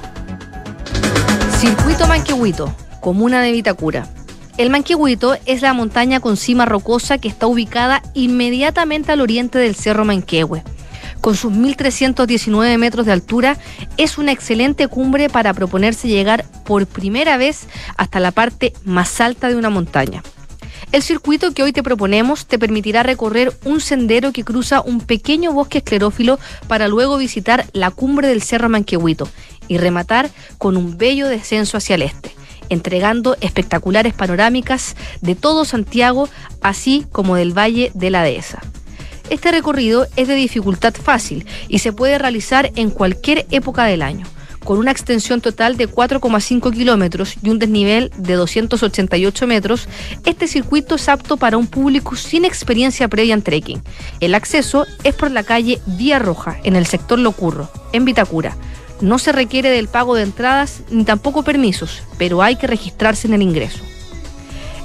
[1.58, 4.08] Circuito Manquehuito, comuna de Vitacura.
[4.58, 9.76] El Manquehuito es la montaña con cima rocosa que está ubicada inmediatamente al oriente del
[9.76, 10.64] Cerro Manquehue.
[11.22, 13.60] Con sus 1.319 metros de altura,
[13.98, 17.68] es una excelente cumbre para proponerse llegar por primera vez
[17.98, 20.24] hasta la parte más alta de una montaña.
[20.92, 25.54] El circuito que hoy te proponemos te permitirá recorrer un sendero que cruza un pequeño
[25.54, 29.30] bosque esclerófilo para luego visitar la cumbre del Cerro Manquehuito
[29.68, 32.32] y rematar con un bello descenso hacia el este,
[32.70, 36.30] entregando espectaculares panorámicas de todo Santiago,
[36.62, 38.62] así como del Valle de la Dehesa.
[39.30, 44.26] Este recorrido es de dificultad fácil y se puede realizar en cualquier época del año.
[44.64, 49.88] Con una extensión total de 4,5 kilómetros y un desnivel de 288 metros,
[50.26, 53.82] este circuito es apto para un público sin experiencia previa en trekking.
[54.20, 58.58] El acceso es por la calle Vía Roja, en el sector Locurro, en Vitacura.
[59.02, 63.34] No se requiere del pago de entradas ni tampoco permisos, pero hay que registrarse en
[63.34, 63.84] el ingreso.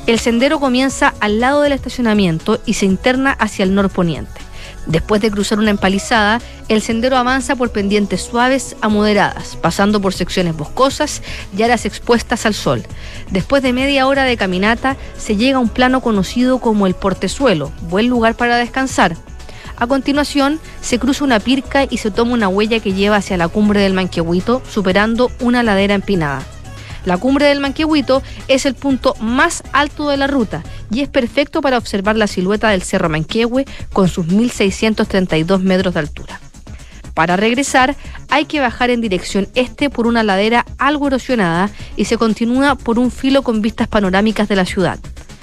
[0.07, 4.40] El sendero comienza al lado del estacionamiento y se interna hacia el norponiente.
[4.87, 10.12] Después de cruzar una empalizada, el sendero avanza por pendientes suaves a moderadas, pasando por
[10.12, 11.22] secciones boscosas
[11.57, 12.83] y áreas expuestas al sol.
[13.31, 17.70] Después de media hora de caminata, se llega a un plano conocido como el Portezuelo,
[17.83, 19.16] buen lugar para descansar.
[19.83, 23.49] A continuación, se cruza una pirca y se toma una huella que lleva hacia la
[23.49, 26.45] cumbre del Manquehuito, superando una ladera empinada.
[27.05, 31.61] La cumbre del Manquehuito es el punto más alto de la ruta y es perfecto
[31.62, 36.40] para observar la silueta del Cerro Manquehue con sus 1.632 metros de altura.
[37.12, 37.97] Para regresar
[38.31, 43.01] hay que bajar en dirección este por una ladera algo erosionada y se continúa por
[43.01, 45.01] un filo con vistas panorámicas de la ciudad.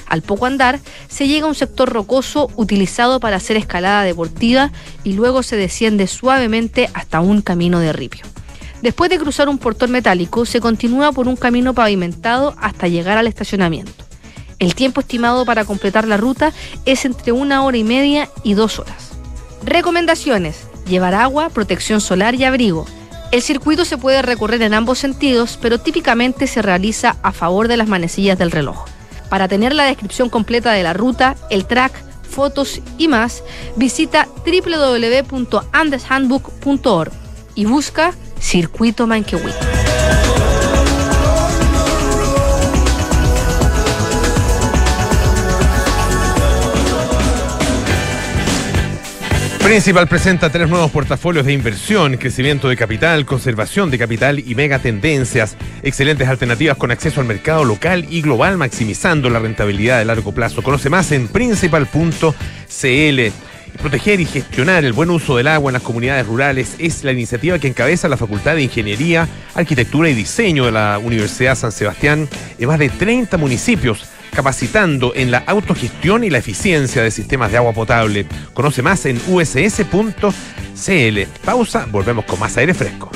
[0.09, 4.71] Al poco andar, se llega a un sector rocoso utilizado para hacer escalada deportiva
[5.03, 8.25] y luego se desciende suavemente hasta un camino de ripio.
[8.81, 13.27] Después de cruzar un portón metálico, se continúa por un camino pavimentado hasta llegar al
[13.27, 13.91] estacionamiento.
[14.57, 16.53] El tiempo estimado para completar la ruta
[16.85, 19.11] es entre una hora y media y dos horas.
[19.63, 20.67] Recomendaciones.
[20.87, 22.85] Llevar agua, protección solar y abrigo.
[23.31, 27.77] El circuito se puede recorrer en ambos sentidos, pero típicamente se realiza a favor de
[27.77, 28.85] las manecillas del reloj.
[29.29, 33.43] Para tener la descripción completa de la ruta, el track, fotos y más,
[33.75, 37.11] visita www.andeshandbook.org
[37.55, 39.57] y busca Circuito Manquehuito.
[49.69, 55.55] Principal presenta tres nuevos portafolios de inversión, crecimiento de capital, conservación de capital y megatendencias.
[55.83, 60.63] Excelentes alternativas con acceso al mercado local y global, maximizando la rentabilidad de largo plazo.
[60.63, 62.33] Conoce más en principal.cl.
[63.79, 67.59] Proteger y gestionar el buen uso del agua en las comunidades rurales es la iniciativa
[67.59, 72.27] que encabeza la Facultad de Ingeniería, Arquitectura y Diseño de la Universidad San Sebastián
[72.57, 77.57] en más de 30 municipios, capacitando en la autogestión y la eficiencia de sistemas de
[77.57, 78.25] agua potable.
[78.53, 80.33] Conoce más en uss.cl.
[81.43, 83.11] Pausa, volvemos con más aire fresco.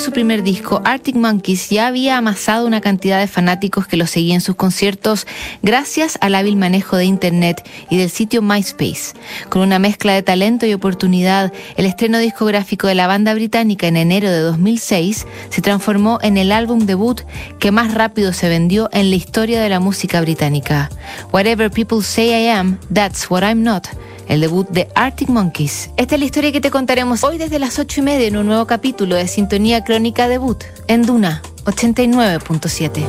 [0.00, 4.36] Su primer disco, Arctic Monkeys ya había amasado una cantidad de fanáticos que lo seguían
[4.36, 5.26] en sus conciertos
[5.62, 9.14] gracias al hábil manejo de Internet y del sitio MySpace.
[9.48, 13.96] Con una mezcla de talento y oportunidad, el estreno discográfico de la banda británica en
[13.96, 17.22] enero de 2006 se transformó en el álbum debut
[17.58, 20.90] que más rápido se vendió en la historia de la música británica.
[21.32, 23.86] Whatever People Say I Am, That's What I'm Not
[24.28, 25.90] el debut de Arctic Monkeys.
[25.96, 28.46] Esta es la historia que te contaremos hoy desde las 8 y media en un
[28.46, 33.06] nuevo capítulo de Sintonía Crónica Debut en Duna 89.7.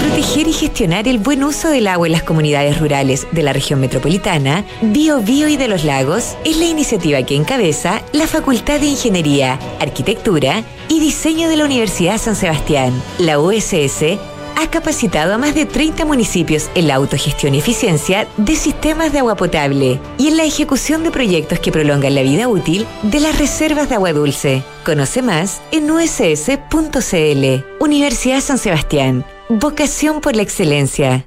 [0.00, 3.80] Proteger y gestionar el buen uso del agua en las comunidades rurales de la región
[3.80, 8.86] metropolitana, Bio Bio y de los Lagos es la iniciativa que encabeza la Facultad de
[8.86, 14.18] Ingeniería, Arquitectura y Diseño de la Universidad San Sebastián, la USS
[14.56, 19.20] ha capacitado a más de 30 municipios en la autogestión y eficiencia de sistemas de
[19.20, 23.38] agua potable y en la ejecución de proyectos que prolongan la vida útil de las
[23.38, 24.62] reservas de agua dulce.
[24.84, 27.64] Conoce más en uss.cl.
[27.80, 29.24] Universidad San Sebastián.
[29.48, 31.26] Vocación por la excelencia.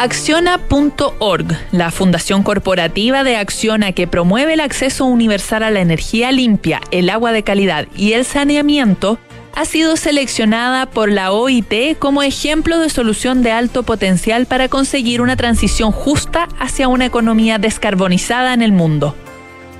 [0.00, 6.80] Acciona.org, la fundación corporativa de Acciona que promueve el acceso universal a la energía limpia,
[6.92, 9.18] el agua de calidad y el saneamiento,
[9.56, 15.20] ha sido seleccionada por la OIT como ejemplo de solución de alto potencial para conseguir
[15.20, 19.16] una transición justa hacia una economía descarbonizada en el mundo.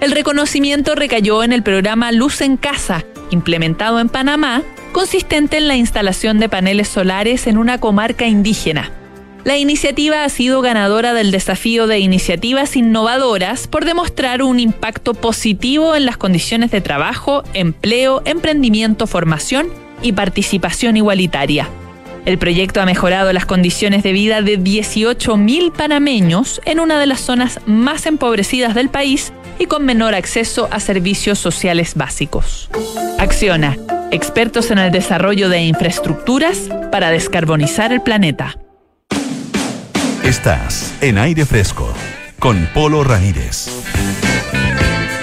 [0.01, 5.77] El reconocimiento recayó en el programa Luz en Casa, implementado en Panamá, consistente en la
[5.77, 8.98] instalación de paneles solares en una comarca indígena.
[9.49, 15.97] La iniciativa ha sido ganadora del desafío de iniciativas innovadoras por demostrar un impacto positivo
[15.97, 19.69] en las condiciones de trabajo, empleo, emprendimiento, formación
[20.03, 21.67] y participación igualitaria.
[22.27, 27.21] El proyecto ha mejorado las condiciones de vida de 18.000 panameños en una de las
[27.21, 32.69] zonas más empobrecidas del país y con menor acceso a servicios sociales básicos.
[33.19, 33.79] Acciona,
[34.11, 38.59] expertos en el desarrollo de infraestructuras para descarbonizar el planeta.
[40.29, 41.91] Estás en aire fresco
[42.39, 43.71] con Polo Ramírez.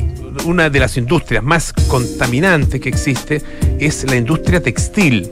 [0.47, 3.41] una de las industrias más contaminantes que existe
[3.79, 5.31] es la industria textil.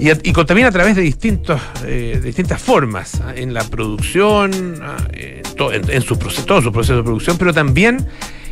[0.00, 6.02] Y, contamina a través de distintos, de distintas formas, en la producción, ah, en, en-
[6.02, 8.06] su proceso, todo su proceso de producción, pero también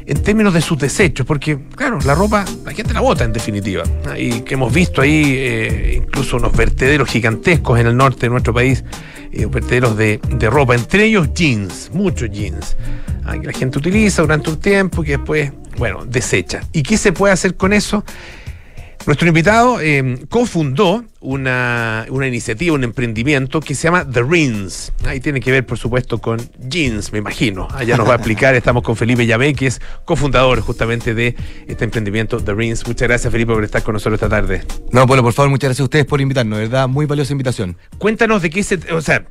[0.07, 3.83] en términos de sus desechos, porque claro, la ropa la gente la bota en definitiva.
[4.17, 8.55] Y que hemos visto ahí eh, incluso unos vertederos gigantescos en el norte de nuestro
[8.55, 8.85] país,
[9.33, 12.77] eh, vertederos de, de ropa, entre ellos jeans, muchos jeans,
[13.25, 16.63] ah, que la gente utiliza durante un tiempo y que después, bueno, desecha.
[16.73, 18.05] ¿Y qué se puede hacer con eso?
[19.07, 24.93] Nuestro invitado eh, cofundó una, una iniciativa, un emprendimiento que se llama The Rins.
[25.05, 27.69] Ahí tiene que ver, por supuesto, con jeans, me imagino.
[27.73, 28.55] Allá nos va a explicar.
[28.57, 31.37] Estamos con Felipe Llavé, que es cofundador justamente de
[31.69, 32.85] este emprendimiento The Rins.
[32.87, 34.65] Muchas gracias, Felipe, por estar con nosotros esta tarde.
[34.91, 37.77] No, Polo, por favor, muchas gracias a ustedes por invitarnos, verdad, muy valiosa invitación.
[37.99, 38.81] Cuéntanos de qué se.
[38.93, 39.25] O sea,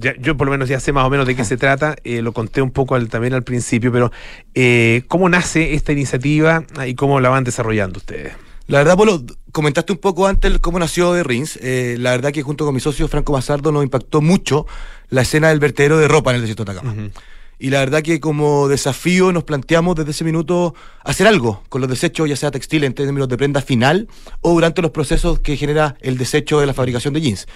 [0.00, 1.94] ya- yo por lo menos ya sé más o menos de qué se trata.
[2.02, 4.10] eh, lo conté un poco al- también al principio, pero
[4.54, 8.32] eh, ¿cómo nace esta iniciativa ah, y cómo la van desarrollando ustedes?
[8.68, 11.56] La verdad, Polo, comentaste un poco antes cómo nació de Rins.
[11.62, 14.66] Eh, la verdad que junto con mi socio Franco Mazardo nos impactó mucho
[15.08, 17.10] la escena del vertedero de ropa en el desierto de Atacama.
[17.58, 21.88] Y la verdad que como desafío nos planteamos desde ese minuto hacer algo con los
[21.88, 24.08] desechos, ya sea textil en términos de prenda final
[24.42, 27.46] o durante los procesos que genera el desecho de la fabricación de jeans.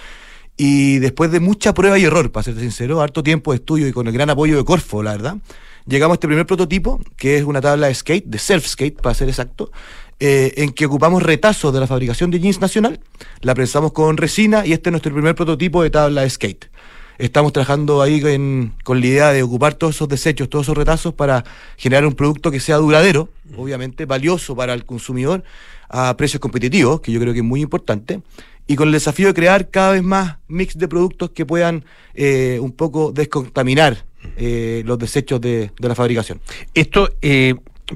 [0.57, 3.91] Y después de mucha prueba y error, para ser sincero, harto tiempo de estudio y
[3.91, 5.37] con el gran apoyo de Corfo, la verdad,
[5.85, 9.13] llegamos a este primer prototipo, que es una tabla de skate, de self skate, para
[9.13, 9.71] ser exacto,
[10.23, 12.99] eh, en que ocupamos retazos de la fabricación de jeans nacional,
[13.39, 16.69] la prensamos con resina y este es nuestro primer prototipo de tabla de skate.
[17.17, 18.21] Estamos trabajando ahí
[18.83, 21.43] con la idea de ocupar todos esos desechos, todos esos retazos para
[21.75, 25.43] generar un producto que sea duradero, obviamente valioso para el consumidor
[25.89, 28.21] a precios competitivos, que yo creo que es muy importante,
[28.67, 32.59] y con el desafío de crear cada vez más mix de productos que puedan eh,
[32.61, 34.05] un poco descontaminar
[34.37, 36.39] eh, los desechos de, la fabricación.
[36.75, 37.09] Esto,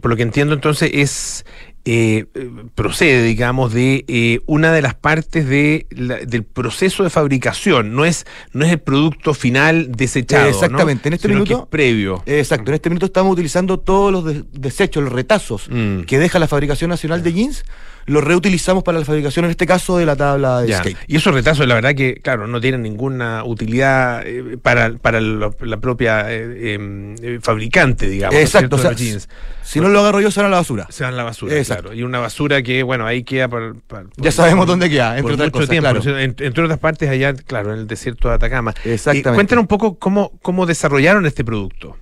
[0.02, 1.46] por lo que entiendo entonces, es
[1.88, 7.10] eh, eh, procede, digamos, de eh, una de las partes de la- del proceso de
[7.12, 7.94] fabricación.
[7.96, 10.46] No es, no es el producto final desechado.
[10.46, 10.50] ¿no?
[10.50, 11.64] Exactamente, en este Sino que minuto.
[11.66, 12.24] es previo.
[12.26, 16.02] Exacto, en este minuto estamos utilizando todos los de- desechos, los retazos Mm.
[16.02, 17.66] que deja la fabricación nacional de jeans,
[18.08, 20.78] los reutilizamos para la fabricación, en este caso, de la tabla de Ya.
[20.80, 20.98] skate.
[21.08, 25.56] Y esos retazos, la verdad que, claro, no tienen ninguna utilidad eh, para, para lo-
[25.62, 28.36] la propia eh, em, eh, fabricante, digamos.
[28.36, 29.30] ¿no Exacto, cierto, o sea, de los jeans.
[29.64, 30.86] si no lo agarro yo, se van a la basura.
[30.90, 31.84] Se van a la basura, Exacto.
[31.86, 31.96] claro.
[31.98, 35.48] Y una basura que, bueno, ahí queda por, por- Ya sabemos dónde queda, entre otras
[35.48, 35.90] mucho cosas, tiempo.
[36.02, 36.20] claro.
[36.20, 38.74] En- entre otras partes, allá, claro, en el desierto de Atacama.
[38.84, 39.34] Exactamente.
[39.34, 41.98] Cuéntanos un poco cómo, cómo desarrollaron este producto.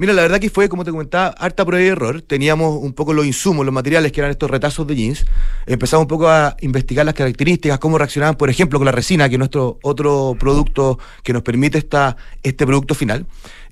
[0.00, 2.22] Mira, la verdad que fue, como te comentaba, harta prueba y error.
[2.22, 5.26] Teníamos un poco los insumos, los materiales que eran estos retazos de jeans.
[5.66, 9.34] Empezamos un poco a investigar las características, cómo reaccionaban, por ejemplo, con la resina, que
[9.34, 13.26] es nuestro otro producto que nos permite esta, este producto final.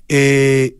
[0.07, 0.77] Eh,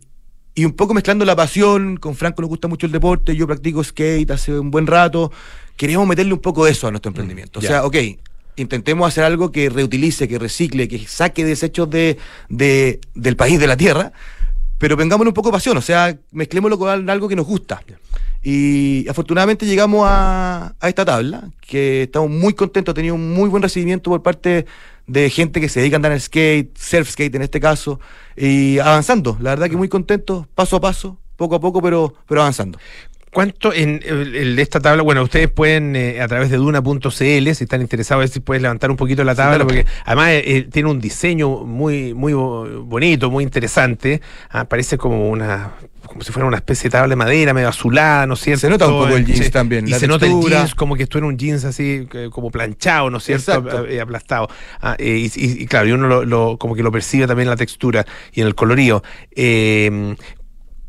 [0.54, 3.82] y un poco mezclando la pasión, con Franco nos gusta mucho el deporte, yo practico
[3.82, 5.32] skate hace un buen rato.
[5.76, 7.58] Queríamos meterle un poco de eso a nuestro emprendimiento.
[7.58, 7.96] o sea, ok,
[8.56, 13.66] intentemos hacer algo que reutilice, que recicle, que saque desechos de, de- del país, de
[13.66, 14.12] la tierra,
[14.80, 17.82] pero vengámonos un poco de pasión, o sea, mezclémoslo con al- algo que nos gusta.
[18.42, 23.50] Y afortunadamente llegamos a, a esta tabla, que estamos muy contentos, ha tenido un muy
[23.50, 24.64] buen recibimiento por parte
[25.06, 28.00] de gente que se dedica a andar en skate, surf skate en este caso,
[28.34, 32.40] y avanzando, la verdad que muy contentos, paso a paso, poco a poco, pero, pero
[32.40, 32.78] avanzando.
[33.32, 35.02] ¿Cuánto en, el- esta tabla?
[35.02, 38.60] Bueno, ustedes pueden eh, a través de duna.cl, si están interesados, a ver si puedes
[38.62, 39.66] levantar un poquito la tabla, claro.
[39.66, 44.20] porque además eh, eh, tiene un diseño muy, muy bo- bonito, muy interesante.
[44.50, 45.70] Ah, parece como una
[46.06, 48.62] como si fuera una especie de tabla de madera, medio azulada, ¿no es cierto?
[48.62, 49.50] Se nota un poco el jeans Sí.
[49.52, 52.30] también, Y la se nota el jeans como que esto era un jeans así, que-
[52.30, 53.52] como planchado, ¿no es cierto?
[53.52, 53.86] Exacto.
[53.86, 54.48] Eh, aplastado.
[54.80, 57.46] Ah, eh, y, y- y claro, y uno lo, lo- como que lo percibe también
[57.46, 59.04] en la textura y en el colorío.
[59.30, 60.16] Eh,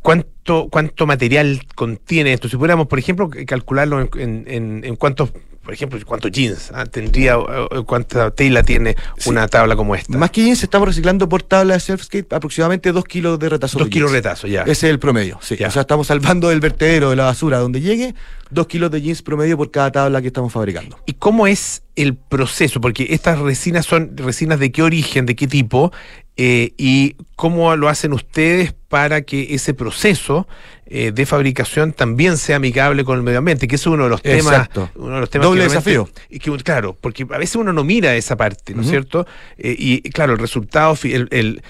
[0.02, 2.50] ¿Cuánto, ¿Cuánto material contiene esto?
[2.50, 5.30] Si pudiéramos, por ejemplo, calcularlo en, en, cuántos,
[5.64, 7.38] por ejemplo, cuántos jeans ah, tendría,
[7.86, 8.96] cuánta tela tiene
[9.28, 10.18] una tabla como esta.
[10.18, 13.78] Más que jeans, estamos reciclando por tabla de surf skate aproximadamente 2 kilos de retazo.
[13.78, 14.26] Dos de kilos jeans.
[14.26, 14.64] retazo, ya.
[14.64, 15.56] Ese es el promedio, sí.
[15.56, 15.68] Ya.
[15.68, 18.16] O sea, estamos salvando del vertedero, de la basura, donde llegue,
[18.50, 20.98] 2 kilos de jeans promedio por cada tabla que estamos fabricando.
[21.06, 22.82] ¿Y cómo es el proceso?
[22.82, 25.94] Porque estas resinas son resinas de qué origen, de qué tipo,
[26.38, 30.48] eh, y cómo lo hacen ustedes para que ese proceso
[30.86, 34.22] eh, de fabricación también sea amigable con el medio ambiente, que es uno de los
[34.22, 34.90] temas, Exacto.
[34.96, 36.10] uno de los temas Doble que desafío.
[36.30, 39.26] y que, claro, porque a veces uno no mira esa parte, ¿no es cierto?
[39.58, 41.62] Eh, y claro, el resultado, el-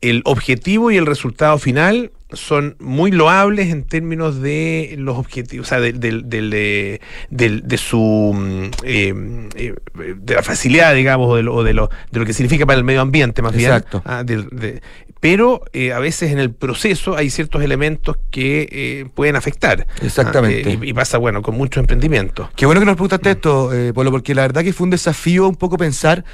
[0.00, 5.68] el objetivo y el resultado final son muy loables en términos de los objetivos, o
[5.68, 9.74] sea, del- del- del, eh, del- de su mm, eh, eh,
[10.16, 12.84] de la facilidad, digamos, o de lo, de lo, de lo que significa para el
[12.84, 14.02] medio ambiente, más Exacto.
[14.04, 14.16] bien.
[14.16, 14.80] Ah, del- de-
[15.18, 19.86] pero eh, a veces en el proceso hay ciertos elementos que eh, pueden afectar.
[20.00, 20.78] Exactamente.
[20.80, 22.48] Ah, y, y pasa, bueno, con muchos emprendimientos.
[22.56, 25.46] Qué bueno que nos preguntaste esto, eh, Polo, porque la verdad que fue un desafío
[25.48, 26.24] un poco pensar,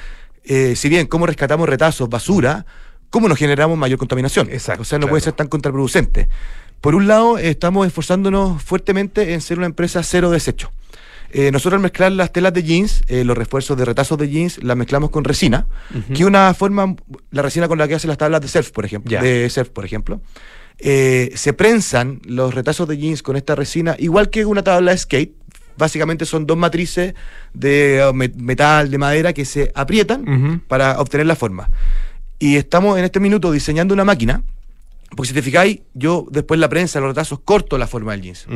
[0.45, 2.65] eh, si bien cómo rescatamos retazos, basura,
[3.17, 4.49] cómo nos generamos mayor contaminación.
[4.51, 5.13] Exacto, O sea, no claro.
[5.13, 6.29] puede ser tan contraproducente.
[6.83, 10.71] Por un lado, estamos esforzándonos fuertemente en ser una empresa cero desecho.
[11.33, 14.63] Eh, nosotros al mezclar las telas de jeans, eh, los refuerzos de retazos de jeans,
[14.63, 15.67] las mezclamos con resina,
[16.09, 16.95] que es una forma,
[17.31, 19.85] la resina con la que hacen las tablas de surf, por ejemplo, de surf, por
[19.87, 20.21] ejemplo.
[20.79, 24.99] Eh, se prensan los retazos de jeans con esta resina, igual que una tabla de
[24.99, 25.33] skate.
[25.79, 27.15] Básicamente son dos matrices
[27.53, 31.69] de me- metal, de madera, que se aprietan para obtener la forma.
[32.39, 34.43] Y estamos en este minuto diseñando una máquina,
[35.17, 38.47] porque si te fijáis, yo después la prensa, los retazos, corto la forma del jeans.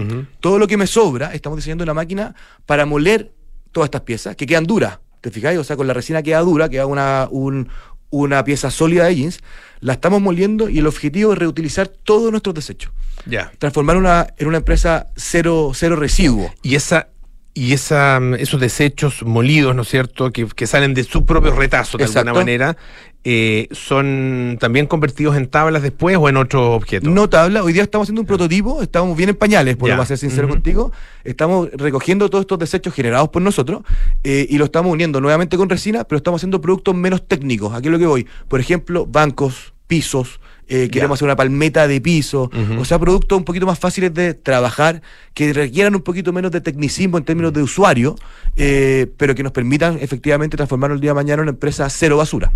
[0.40, 2.34] Todo lo que me sobra, estamos diseñando una máquina
[2.66, 3.32] para moler
[3.72, 4.98] todas estas piezas, que quedan duras.
[5.20, 5.58] ¿Te fijáis?
[5.58, 7.68] O sea, con la resina queda dura, queda una, un-
[8.10, 9.40] una pieza sólida de jeans.
[9.80, 12.92] La estamos moliendo y el objetivo es reutilizar todos nuestros desechos.
[13.26, 13.52] Ya.
[13.58, 16.52] Transformar una, en una empresa cero, cero residuo.
[16.62, 17.08] Y esa
[17.54, 21.52] y esa, mm, esos desechos molidos, ¿no es cierto?, que, que salen de su propio
[21.52, 22.30] retazo de Exacto.
[22.30, 22.76] alguna manera,
[23.22, 27.10] eh, son también convertidos en tablas después o en otro objeto.
[27.10, 30.06] No tabla, hoy día estamos haciendo un prototipo, estamos bien en pañales, por lo para
[30.06, 30.90] ser sincero contigo.
[31.22, 33.82] Estamos recogiendo todos estos desechos generados por nosotros
[34.24, 37.74] eh, y lo estamos uniendo nuevamente con resina, pero estamos haciendo productos menos técnicos.
[37.74, 38.26] Aquí es lo que voy.
[38.48, 40.40] Por ejemplo, bancos, pisos,
[40.70, 42.48] eh, queremos hacer una palmeta de piso,
[42.78, 45.02] o sea, productos un poquito más fáciles de trabajar,
[45.34, 48.14] que requieran un poquito menos de tecnicismo en términos de usuario,
[48.56, 52.18] eh, pero que nos permitan efectivamente transformar el día de mañana en una empresa cero
[52.18, 52.52] basura.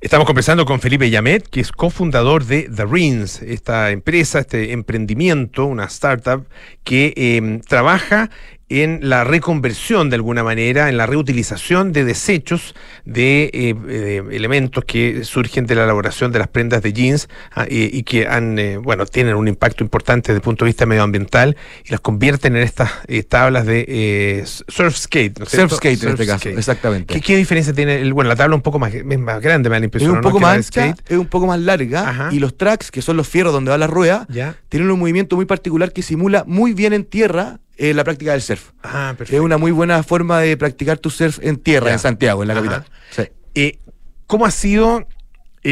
[0.00, 5.64] Estamos conversando con Felipe Yamet, que es cofundador de The Rings, esta empresa, este emprendimiento,
[5.66, 6.46] una startup
[6.84, 8.30] que eh, trabaja
[8.68, 14.84] en la reconversión de alguna manera, en la reutilización de desechos de eh, eh, elementos
[14.84, 18.76] que surgen de la elaboración de las prendas de jeans ah, y, que han, eh,
[18.76, 22.62] bueno, tienen un impacto importante desde el punto de vista medioambiental y las convierten en
[22.64, 25.38] estas eh, tablas de surf skate.
[25.38, 25.50] ¿no es?
[25.52, 27.14] Surf skate en este caso, exactamente.
[27.14, 28.00] ¿Qué, qué diferencia tiene?
[28.00, 30.10] El, bueno, la tabla un poco más, es más grande, me da la Es impresión.
[30.10, 30.22] un ¿no?
[30.22, 33.52] poco más ancha, es un poco más larga y los tracks, que son los fierros
[33.52, 34.56] donde va la rueda, Ya.
[34.68, 38.42] tienen un movimiento muy particular que simula muy bien en tierra eh, la práctica del
[38.42, 38.70] surf.
[38.82, 42.48] Ah, Es una muy buena forma de practicar tu surf en tierra, en Santiago, en
[42.48, 42.62] la Ajá.
[42.62, 42.84] capital.
[43.10, 43.22] Sí.
[43.54, 43.78] Eh,
[44.26, 45.06] ¿Cómo ha sido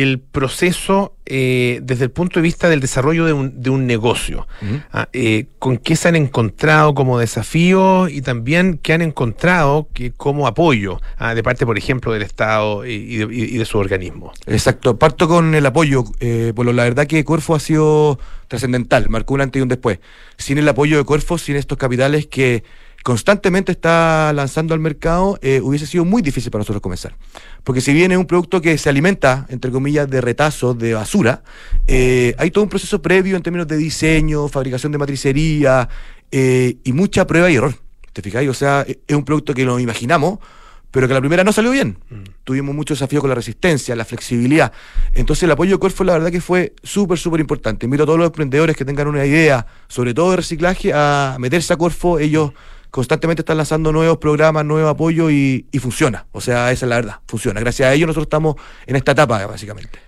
[0.03, 4.47] el proceso eh, desde el punto de vista del desarrollo de un, de un negocio?
[4.93, 10.11] Ah, eh, ¿Con qué se han encontrado como desafíos y también qué han encontrado que
[10.13, 14.33] como apoyo ah, de parte, por ejemplo, del Estado y, de, y de su organismo?
[14.47, 18.19] Exacto, parto con el apoyo, eh, por lo- la verdad que Corfo ha sido
[18.49, 20.01] trascendental, marcó un antes y un después.
[20.37, 22.65] Sin el apoyo de Corfo, sin estos capitales que
[23.05, 27.15] constantemente está lanzando al mercado, eh, hubiese sido muy difícil para nosotros comenzar.
[27.63, 31.43] Porque si bien es un producto que se alimenta, entre comillas, de retazos, de basura,
[31.87, 35.87] eh, hay todo un proceso previo en términos de diseño, fabricación de matricería
[36.33, 37.75] eh, y mucha prueba y error.
[38.15, 38.49] ¿Te fijáis?
[38.49, 40.39] O sea, e- es un producto que lo imaginamos,
[40.91, 41.99] pero que la primera no salió bien.
[42.43, 44.73] Tuvimos muchos desafíos con la resistencia, la flexibilidad.
[45.13, 47.85] Entonces el apoyo de Corfo la verdad que fue súper, súper importante.
[47.85, 51.75] Invito a todos los emprendedores que tengan una idea, sobre todo de reciclaje, a meterse
[51.75, 52.19] a Corfo.
[52.19, 52.53] Ellos
[52.95, 56.27] constantemente están lanzando nuevos programas, nuevo apoyo y, funciona.
[56.31, 57.59] O sea, esa es la verdad, funciona.
[57.59, 58.55] Gracias a ellos nosotros estamos
[58.87, 59.99] en esta etapa, básicamente.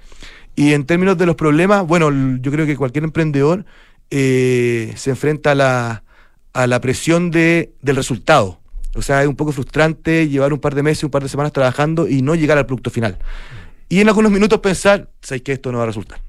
[0.55, 3.65] Y en términos de los problemas, bueno, yo creo que cualquier emprendedor
[4.11, 6.05] eh, se enfrenta a la,
[6.53, 8.61] a la presión de, del resultado.
[8.95, 11.53] O sea, es un poco frustrante llevar un par de meses, un par de semanas
[11.53, 13.19] trabajando y no llegar al producto final.
[13.89, 16.21] Y en algunos minutos pensar, sabes que esto no va a resultar.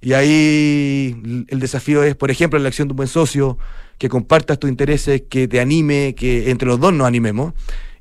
[0.00, 3.58] Y ahí el desafío es, por ejemplo, la elección de un buen socio,
[4.02, 7.52] que compartas tus intereses, que te anime, que entre los dos nos animemos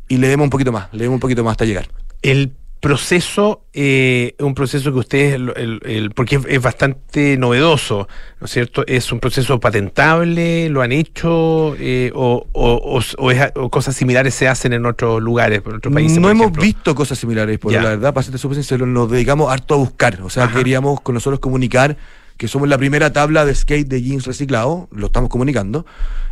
[0.08, 1.90] y le demos un poquito más, le demos un poquito más hasta llegar.
[2.24, 8.08] El proceso, eh, un proceso que ustedes, el- el- el- porque es, es bastante novedoso,
[8.40, 8.84] ¿no es cierto?
[8.88, 10.70] ¿Es un proceso patentable?
[10.70, 11.76] ¿Lo han hecho?
[11.78, 15.76] eh, o, o- o- o es- o cosas similares se hacen en otros lugares, en
[15.76, 16.18] otros países?
[16.18, 16.64] no por hemos ejemplo?
[16.64, 17.84] visto cosas similares, Ya.
[17.84, 20.20] la verdad, para serte súper sincero, nos dedicamos harto a buscar.
[20.24, 20.58] O sea, Ajá.
[20.58, 21.96] queríamos con nosotros comunicar
[22.42, 25.86] que somos la primera tabla de skate de jeans reciclado, lo estamos comunicando.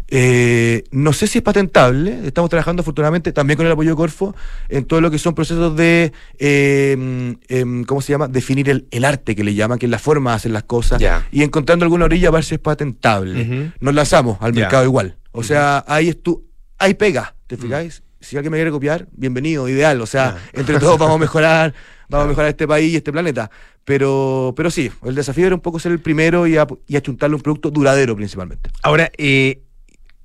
[0.08, 4.36] Eh, no sé si es patentable, estamos trabajando afortunadamente también con el apoyo de Corfo
[4.70, 8.28] en todo lo que son procesos de, eh, em, ¿cómo se llama?
[8.28, 11.00] Definir el, el arte que le llaman, que es la forma de hacer las cosas,
[11.32, 13.72] y encontrando alguna orilla para ver si es patentable.
[13.80, 15.16] Nos lanzamos al mercado igual.
[15.32, 16.44] O sea, ahí es tú,
[16.80, 17.60] ahí pega, ¿te Mm.
[17.60, 18.02] fijáis?
[18.22, 20.02] Si alguien me quiere copiar, bienvenido, ideal.
[20.02, 21.74] O sea, entre todos vamos a mejorar,
[22.10, 23.50] vamos a mejorar este país y este planeta.
[23.86, 27.36] Pero, pero sí, el desafío era un poco ser el primero y, a- y achuntarle
[27.38, 28.70] un producto duradero principalmente.
[28.84, 29.62] Ahora, eh,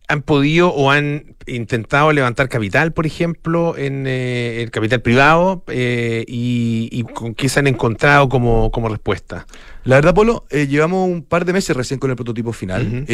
[0.08, 5.62] ¿han podido o han intentado levantar capital, por ejemplo, en eh, el capital privado?
[5.68, 9.46] eh, y, y con qué se han encontrado como, como respuesta?
[9.84, 13.04] La verdad, Polo, llevamos un par de meses recién con el prototipo final.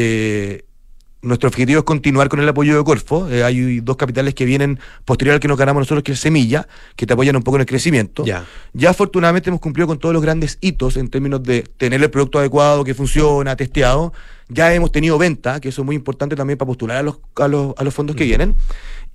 [1.23, 3.29] Nuestro objetivo es continuar con el apoyo de Corfo.
[3.29, 6.66] Eh, hay dos capitales que vienen posterior al que nos ganamos nosotros, que es Semilla,
[6.97, 8.25] que te apoyan un poco en el crecimiento.
[8.25, 8.47] Ya.
[8.73, 12.39] Ya afortunadamente hemos cumplido con todos los grandes hitos en términos de tener el producto
[12.39, 14.12] adecuado, que funciona, testeado.
[14.49, 17.49] Ya hemos tenido venta, que eso es muy importante también para postular a los, a
[17.49, 18.57] los, a los fondos que vienen.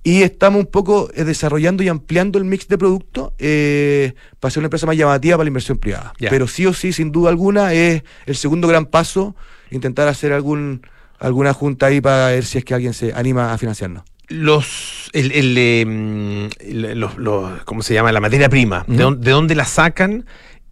[0.02, 4.60] Y estamos un poco eh, desarrollando y ampliando el mix de productos eh, para ser
[4.60, 6.14] una empresa más llamativa para la inversión privada.
[6.20, 6.30] Ya.
[6.30, 9.34] Pero sí o sí, sin duda alguna, es el segundo gran paso,
[9.72, 10.82] intentar hacer algún
[11.18, 14.04] alguna junta ahí para ver si es que alguien se anima a financiarnos.
[14.28, 18.10] Los, el, el, el- los- los- ¿cómo se llama?
[18.12, 18.84] La materia prima.
[18.88, 20.26] ¿De, dónde, de dónde la sacan?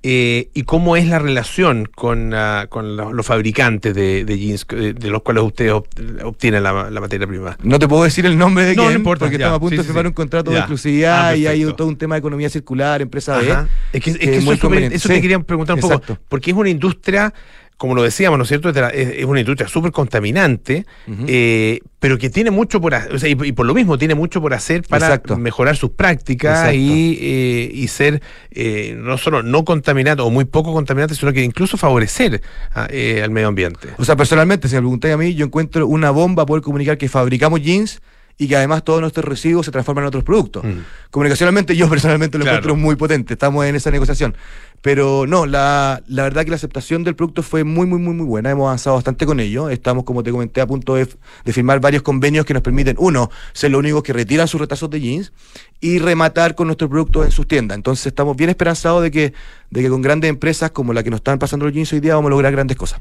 [0.06, 4.66] Eh, ¿Y cómo es la relación con, ah, con los, los fabricantes de, de jeans,
[4.72, 7.56] eh, de los cuales ustedes obt- obtienen la, la materia prima?
[7.62, 9.46] No te puedo decir el nombre de No, no quién, importa, porque ya.
[9.46, 10.08] estamos a punto Sí, de firmar sí.
[10.08, 13.50] un contrato de exclusividad Ah, y hay todo un tema de economía circular, empresa B.
[13.50, 13.68] Ajá.
[13.94, 14.96] Es que, es que eso, muy es conveniente.
[14.96, 16.14] eso te quería preguntar un exacto.
[16.16, 17.32] poco, porque es una industria,
[17.76, 18.68] como lo decíamos, ¿no es cierto?
[18.70, 20.86] Es, la- es- es una industria súper contaminante,
[21.26, 24.14] eh, pero que tiene mucho por hacer, o sea, y, y por lo mismo tiene
[24.14, 25.36] mucho por hacer para Exacto.
[25.36, 28.22] mejorar sus prácticas y, eh, y ser
[28.52, 32.42] eh, no solo no contaminante o muy poco contaminante, sino que incluso favorecer
[32.74, 33.88] a, eh, al medio ambiente.
[33.98, 37.08] O sea, personalmente, si me preguntáis a mí, yo encuentro una bomba poder comunicar que
[37.08, 38.00] fabricamos jeans
[38.36, 40.64] y que además todos nuestros residuos se transforman en otros productos.
[40.64, 40.78] Mm.
[41.10, 42.58] Comunicacionalmente yo personalmente lo Claro.
[42.58, 44.36] encuentro muy potente, estamos en esa negociación.
[44.82, 48.26] Pero no, la, la verdad que la aceptación del producto fue muy, muy, muy, muy
[48.26, 48.50] buena.
[48.50, 49.70] Hemos avanzado bastante con ello.
[49.70, 51.08] Estamos, como te comenté, a punto de,
[51.44, 54.90] de firmar varios convenios que nos permiten, uno, ser los únicos que retiran sus retazos
[54.90, 55.32] de jeans
[55.80, 57.76] y rematar con nuestros productos en sus tiendas.
[57.76, 59.32] Entonces estamos bien esperanzados de que,
[59.70, 62.16] de que con grandes empresas como la que nos están pasando los jeans hoy día
[62.16, 63.00] vamos a lograr grandes cosas.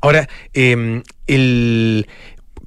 [0.00, 2.06] Ahora, eh, el.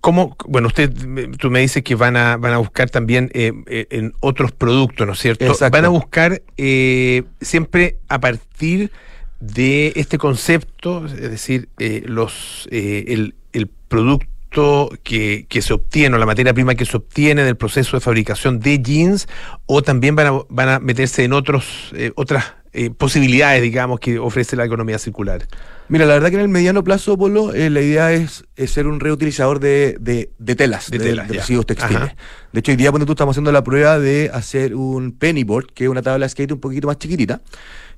[0.02, 0.91] ¿Cómo, bueno, usted,
[1.38, 5.06] tú me dices que van a, van a buscar también eh, eh, en otros productos,
[5.08, 5.45] ¿no es cierto?
[5.45, 5.76] Exacto.
[5.76, 8.91] Van a buscar eh, siempre a partir
[9.39, 16.16] de este concepto, es decir, eh, los eh, el, el producto que, que se obtiene
[16.16, 19.28] o la materia prima que se obtiene del proceso de fabricación de jeans,
[19.66, 24.19] o también van a, van a meterse en otros eh, otras eh, posibilidades, digamos, que
[24.19, 25.47] ofrece la economía circular.
[25.89, 28.88] Mira, la verdad que en el mediano plazo, Polo, eh, la idea es, es ser
[28.88, 31.95] un reutilizador de, de- de telas, De telas, de residuos textiles.
[32.03, 32.15] Ajá.
[32.51, 35.86] De hecho, hoy día, cuando tú estamos haciendo la prueba de hacer un pennyboard, que
[35.86, 37.41] es una tabla de skate un poquito más chiquitita,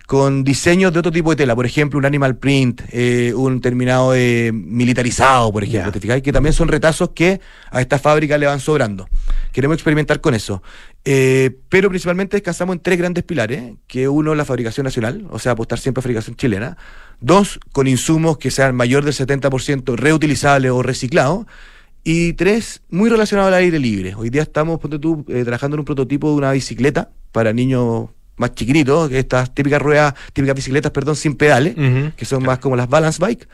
[0.10, 4.14] con diseños de otro tipo de tela, por ejemplo, un animal print, eh, un terminado
[4.14, 5.92] de militarizado, por ejemplo.
[5.92, 6.24] ¿te fijáis?
[6.24, 7.40] Que también son retazos que
[7.70, 9.08] a esta fábrica le van sobrando.
[9.52, 10.64] Queremos experimentar con eso.
[11.06, 15.52] Eh, pero principalmente descansamos en tres grandes pilares, que uno, la fabricación nacional, o sea,
[15.52, 16.76] apostar siempre a fabricación chilena.
[17.22, 21.46] Dos, con insumos que sean mayor del 70% reutilizables o reciclados.
[22.04, 24.16] Y tres, muy relacionado al aire libre.
[24.16, 28.10] Hoy día estamos, ponte tú, eh, trabajando en un prototipo de una bicicleta para niños
[28.40, 31.76] más chiquititos, que estas típicas ruedas, típicas bicicletas, perdón, sin pedales,
[32.16, 33.48] que son más como las balance bike.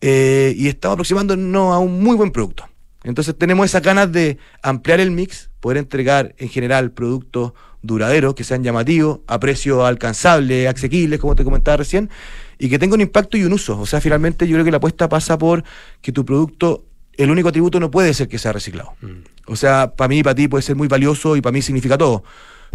[0.00, 2.64] eh, y estamos aproximándonos a un muy buen producto.
[3.04, 8.44] Entonces tenemos esas ganas de ampliar el mix, poder entregar en general productos duraderos, que
[8.44, 12.10] sean llamativos, a precio alcanzable, asequibles, como te comentaba recién,
[12.58, 13.78] y que tenga un impacto y un uso.
[13.78, 15.64] O sea, finalmente yo creo que la apuesta pasa por
[16.02, 16.84] que tu producto,
[17.14, 18.92] el único atributo no puede ser que sea reciclado.
[19.46, 21.96] O sea, para mí y para ti puede ser muy valioso y para mí significa
[21.96, 22.22] todo.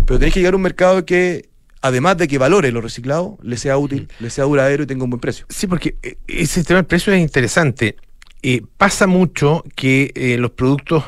[0.05, 1.49] Pero tenés que llegar a un mercado que,
[1.81, 5.09] además de que valore lo reciclado, le sea útil, le sea duradero y tenga un
[5.11, 5.45] buen precio.
[5.49, 7.95] Sí, porque eh, ese tema del precio es interesante.
[8.41, 11.03] Eh, pasa mucho que eh, los productos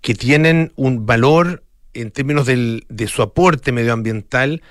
[0.00, 1.62] que tienen un valor
[1.94, 4.62] en términos del- de su aporte medioambiental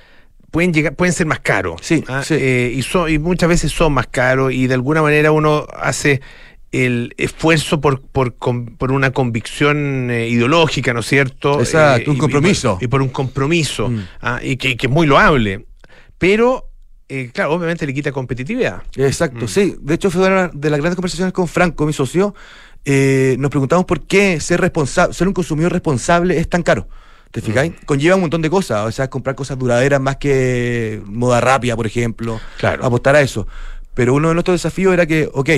[0.51, 1.81] pueden llegar, pueden ser más caros.
[1.81, 2.21] Sí, ¿ah?
[2.23, 2.35] sí.
[2.37, 6.21] Eh, y, son, y muchas veces son más caros y de alguna manera uno hace
[6.73, 11.59] el esfuerzo por, por, por una convicción eh, ideológica, ¿no es cierto?
[11.59, 12.77] Exacto, un y- y- compromiso.
[12.81, 13.99] Y, por un compromiso, Mm.
[14.21, 14.39] ¿ah?
[14.43, 15.65] y que, que es muy loable.
[16.17, 16.69] Pero,
[17.09, 18.81] eh, claro, obviamente le quita competitividad.
[18.95, 19.47] Exacto, Mm.
[19.47, 19.75] sí.
[19.81, 22.33] De hecho, fue una de las grandes conversaciones con Franco, mi socio.
[22.85, 26.89] eh, nos preguntamos por qué ser responsable, ser un consumidor responsable es tan caro.
[27.31, 27.71] ¿Te fijáis?
[27.71, 27.85] Mm.
[27.85, 31.87] Conlleva un montón de cosas, o sea, comprar cosas duraderas más que moda rápida, por
[31.87, 32.41] ejemplo.
[32.57, 32.83] Claro.
[32.85, 33.47] Apostar a eso.
[33.93, 35.49] Pero uno de nuestros desafíos era que, ok,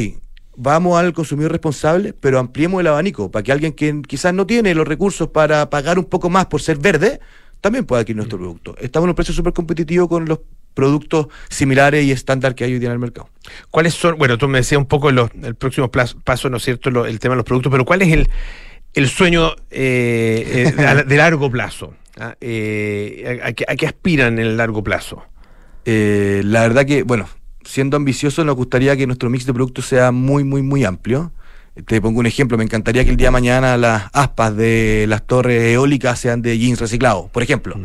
[0.58, 4.74] vamos al consumidor responsable, pero ampliemos el abanico para que alguien que quizás no tiene
[4.76, 7.20] los recursos para pagar un poco más por ser verde,
[7.62, 8.20] también pueda adquirir Mm.
[8.20, 8.76] nuestro producto.
[8.80, 10.39] Estamos en un precio súper competitivo con los
[10.74, 13.30] productos similares y estándar que hay hoy día en el mercado.
[13.72, 14.18] ¿Cuáles son?
[14.18, 17.06] Bueno, tú me decías un poco los, el próximo plazo- paso, ¿no es cierto?, lo-
[17.06, 18.30] el tema de los productos, pero ¿cuál es el,
[18.93, 21.93] el sueño eh, eh, de largo plazo?
[22.20, 22.36] ¿Ah?
[22.41, 25.24] Eh, a, a qué- a qué aspiran en el largo plazo?
[25.86, 27.28] La verdad que, bueno,
[27.66, 31.32] siendo ambicioso, nos gustaría que nuestro mix de productos sea muy, muy, muy amplio.
[31.88, 35.24] Te pongo un ejemplo, me encantaría que el día de mañana las aspas de las
[35.28, 37.76] torres eólicas sean de jeans reciclados, por ejemplo.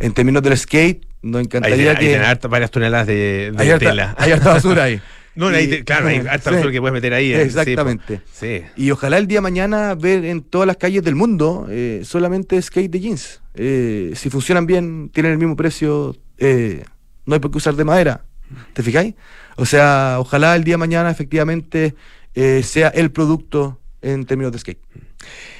[0.00, 2.16] En términos del skate, nos Hay, encantaría hay que...
[2.18, 4.14] harta- varias toneladas de, de Hay harta- tela.
[4.18, 5.00] hay harta basura ahí.
[5.34, 6.56] no, hay Y- claro, hay harta Sí.
[6.56, 7.32] basura que puedes meter ahí.
[7.32, 8.20] eh, sí, Exactamente.
[8.32, 8.62] Sí.
[8.76, 12.60] Y ojalá el día de mañana ver en todas las calles del mundo eh, solamente
[12.60, 13.40] skate de jeans.
[13.54, 16.14] Eh, si funcionan bien, tienen el mismo precio,
[17.24, 18.24] no hay por qué usar de madera.
[18.72, 19.14] ¿Te fijáis?
[19.56, 21.94] O sea, ojalá el día de mañana efectivamente
[22.34, 24.80] eh, sea el producto en términos de skate.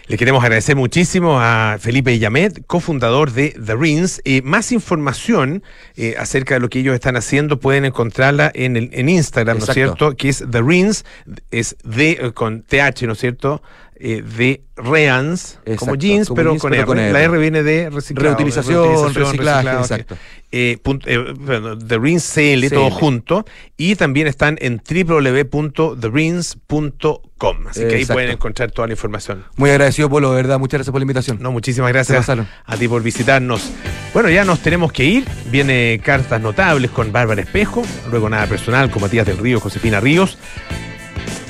[0.08, 4.20] Le queremos agradecer muchísimo a Felipe Yamet, cofundador de The Rins.
[4.24, 5.62] Eh, más información
[5.96, 9.64] eh, acerca de lo que ellos están haciendo pueden encontrarla en, el, en Instagram, ¿no
[9.64, 10.16] es cierto?
[10.16, 11.04] Que es The Rins,
[11.50, 13.62] es eh, con TH, ¿no es cierto?
[14.04, 16.86] Eh, de Reans, como jeans, como pero, jeans, con, pero R.
[16.88, 17.12] con R.
[17.12, 20.16] La R viene de reciclado, Reutilización, reutilización, reciclaje, reciclado, exacto.
[20.50, 23.44] eh, punto- eh, bueno, The Rins CL, todo junto.
[23.76, 27.66] Y también están en www.therins.com.
[27.68, 28.12] Así que ahí Exacto.
[28.14, 29.44] pueden encontrar toda la información.
[29.56, 30.58] Muy agradecido, Polo, de verdad.
[30.58, 31.38] Muchas gracias por la invitación.
[31.40, 33.70] No, muchísimas gracias a ti por visitarnos.
[34.14, 35.24] Bueno, ya nos tenemos que ir.
[35.50, 37.82] Viene Cartas Notables con Bárbara Espejo.
[38.10, 40.38] Luego Nada Personal con Matías del Río, Josefina Ríos.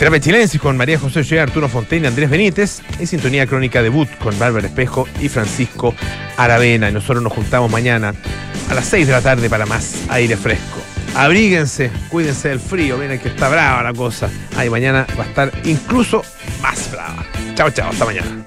[0.03, 2.83] Terapia Chilensis con María José Ochoa, Arturo Fontaine, Andrés Benítez.
[2.99, 5.95] Y Sintonía Crónica Debut con Bárbara Espejo y Francisco
[6.37, 6.91] Aravena.
[6.91, 8.13] Y nosotros nos juntamos mañana
[8.69, 10.81] a las 6 de la tarde para más aire fresco.
[11.15, 12.99] Abríguense, cuídense del frío.
[12.99, 14.29] Miren que está brava la cosa.
[14.57, 16.25] Ay, mañana va a estar incluso
[16.61, 17.25] más brava.
[17.55, 17.91] Chao, chao.
[17.91, 18.45] Hasta mañana.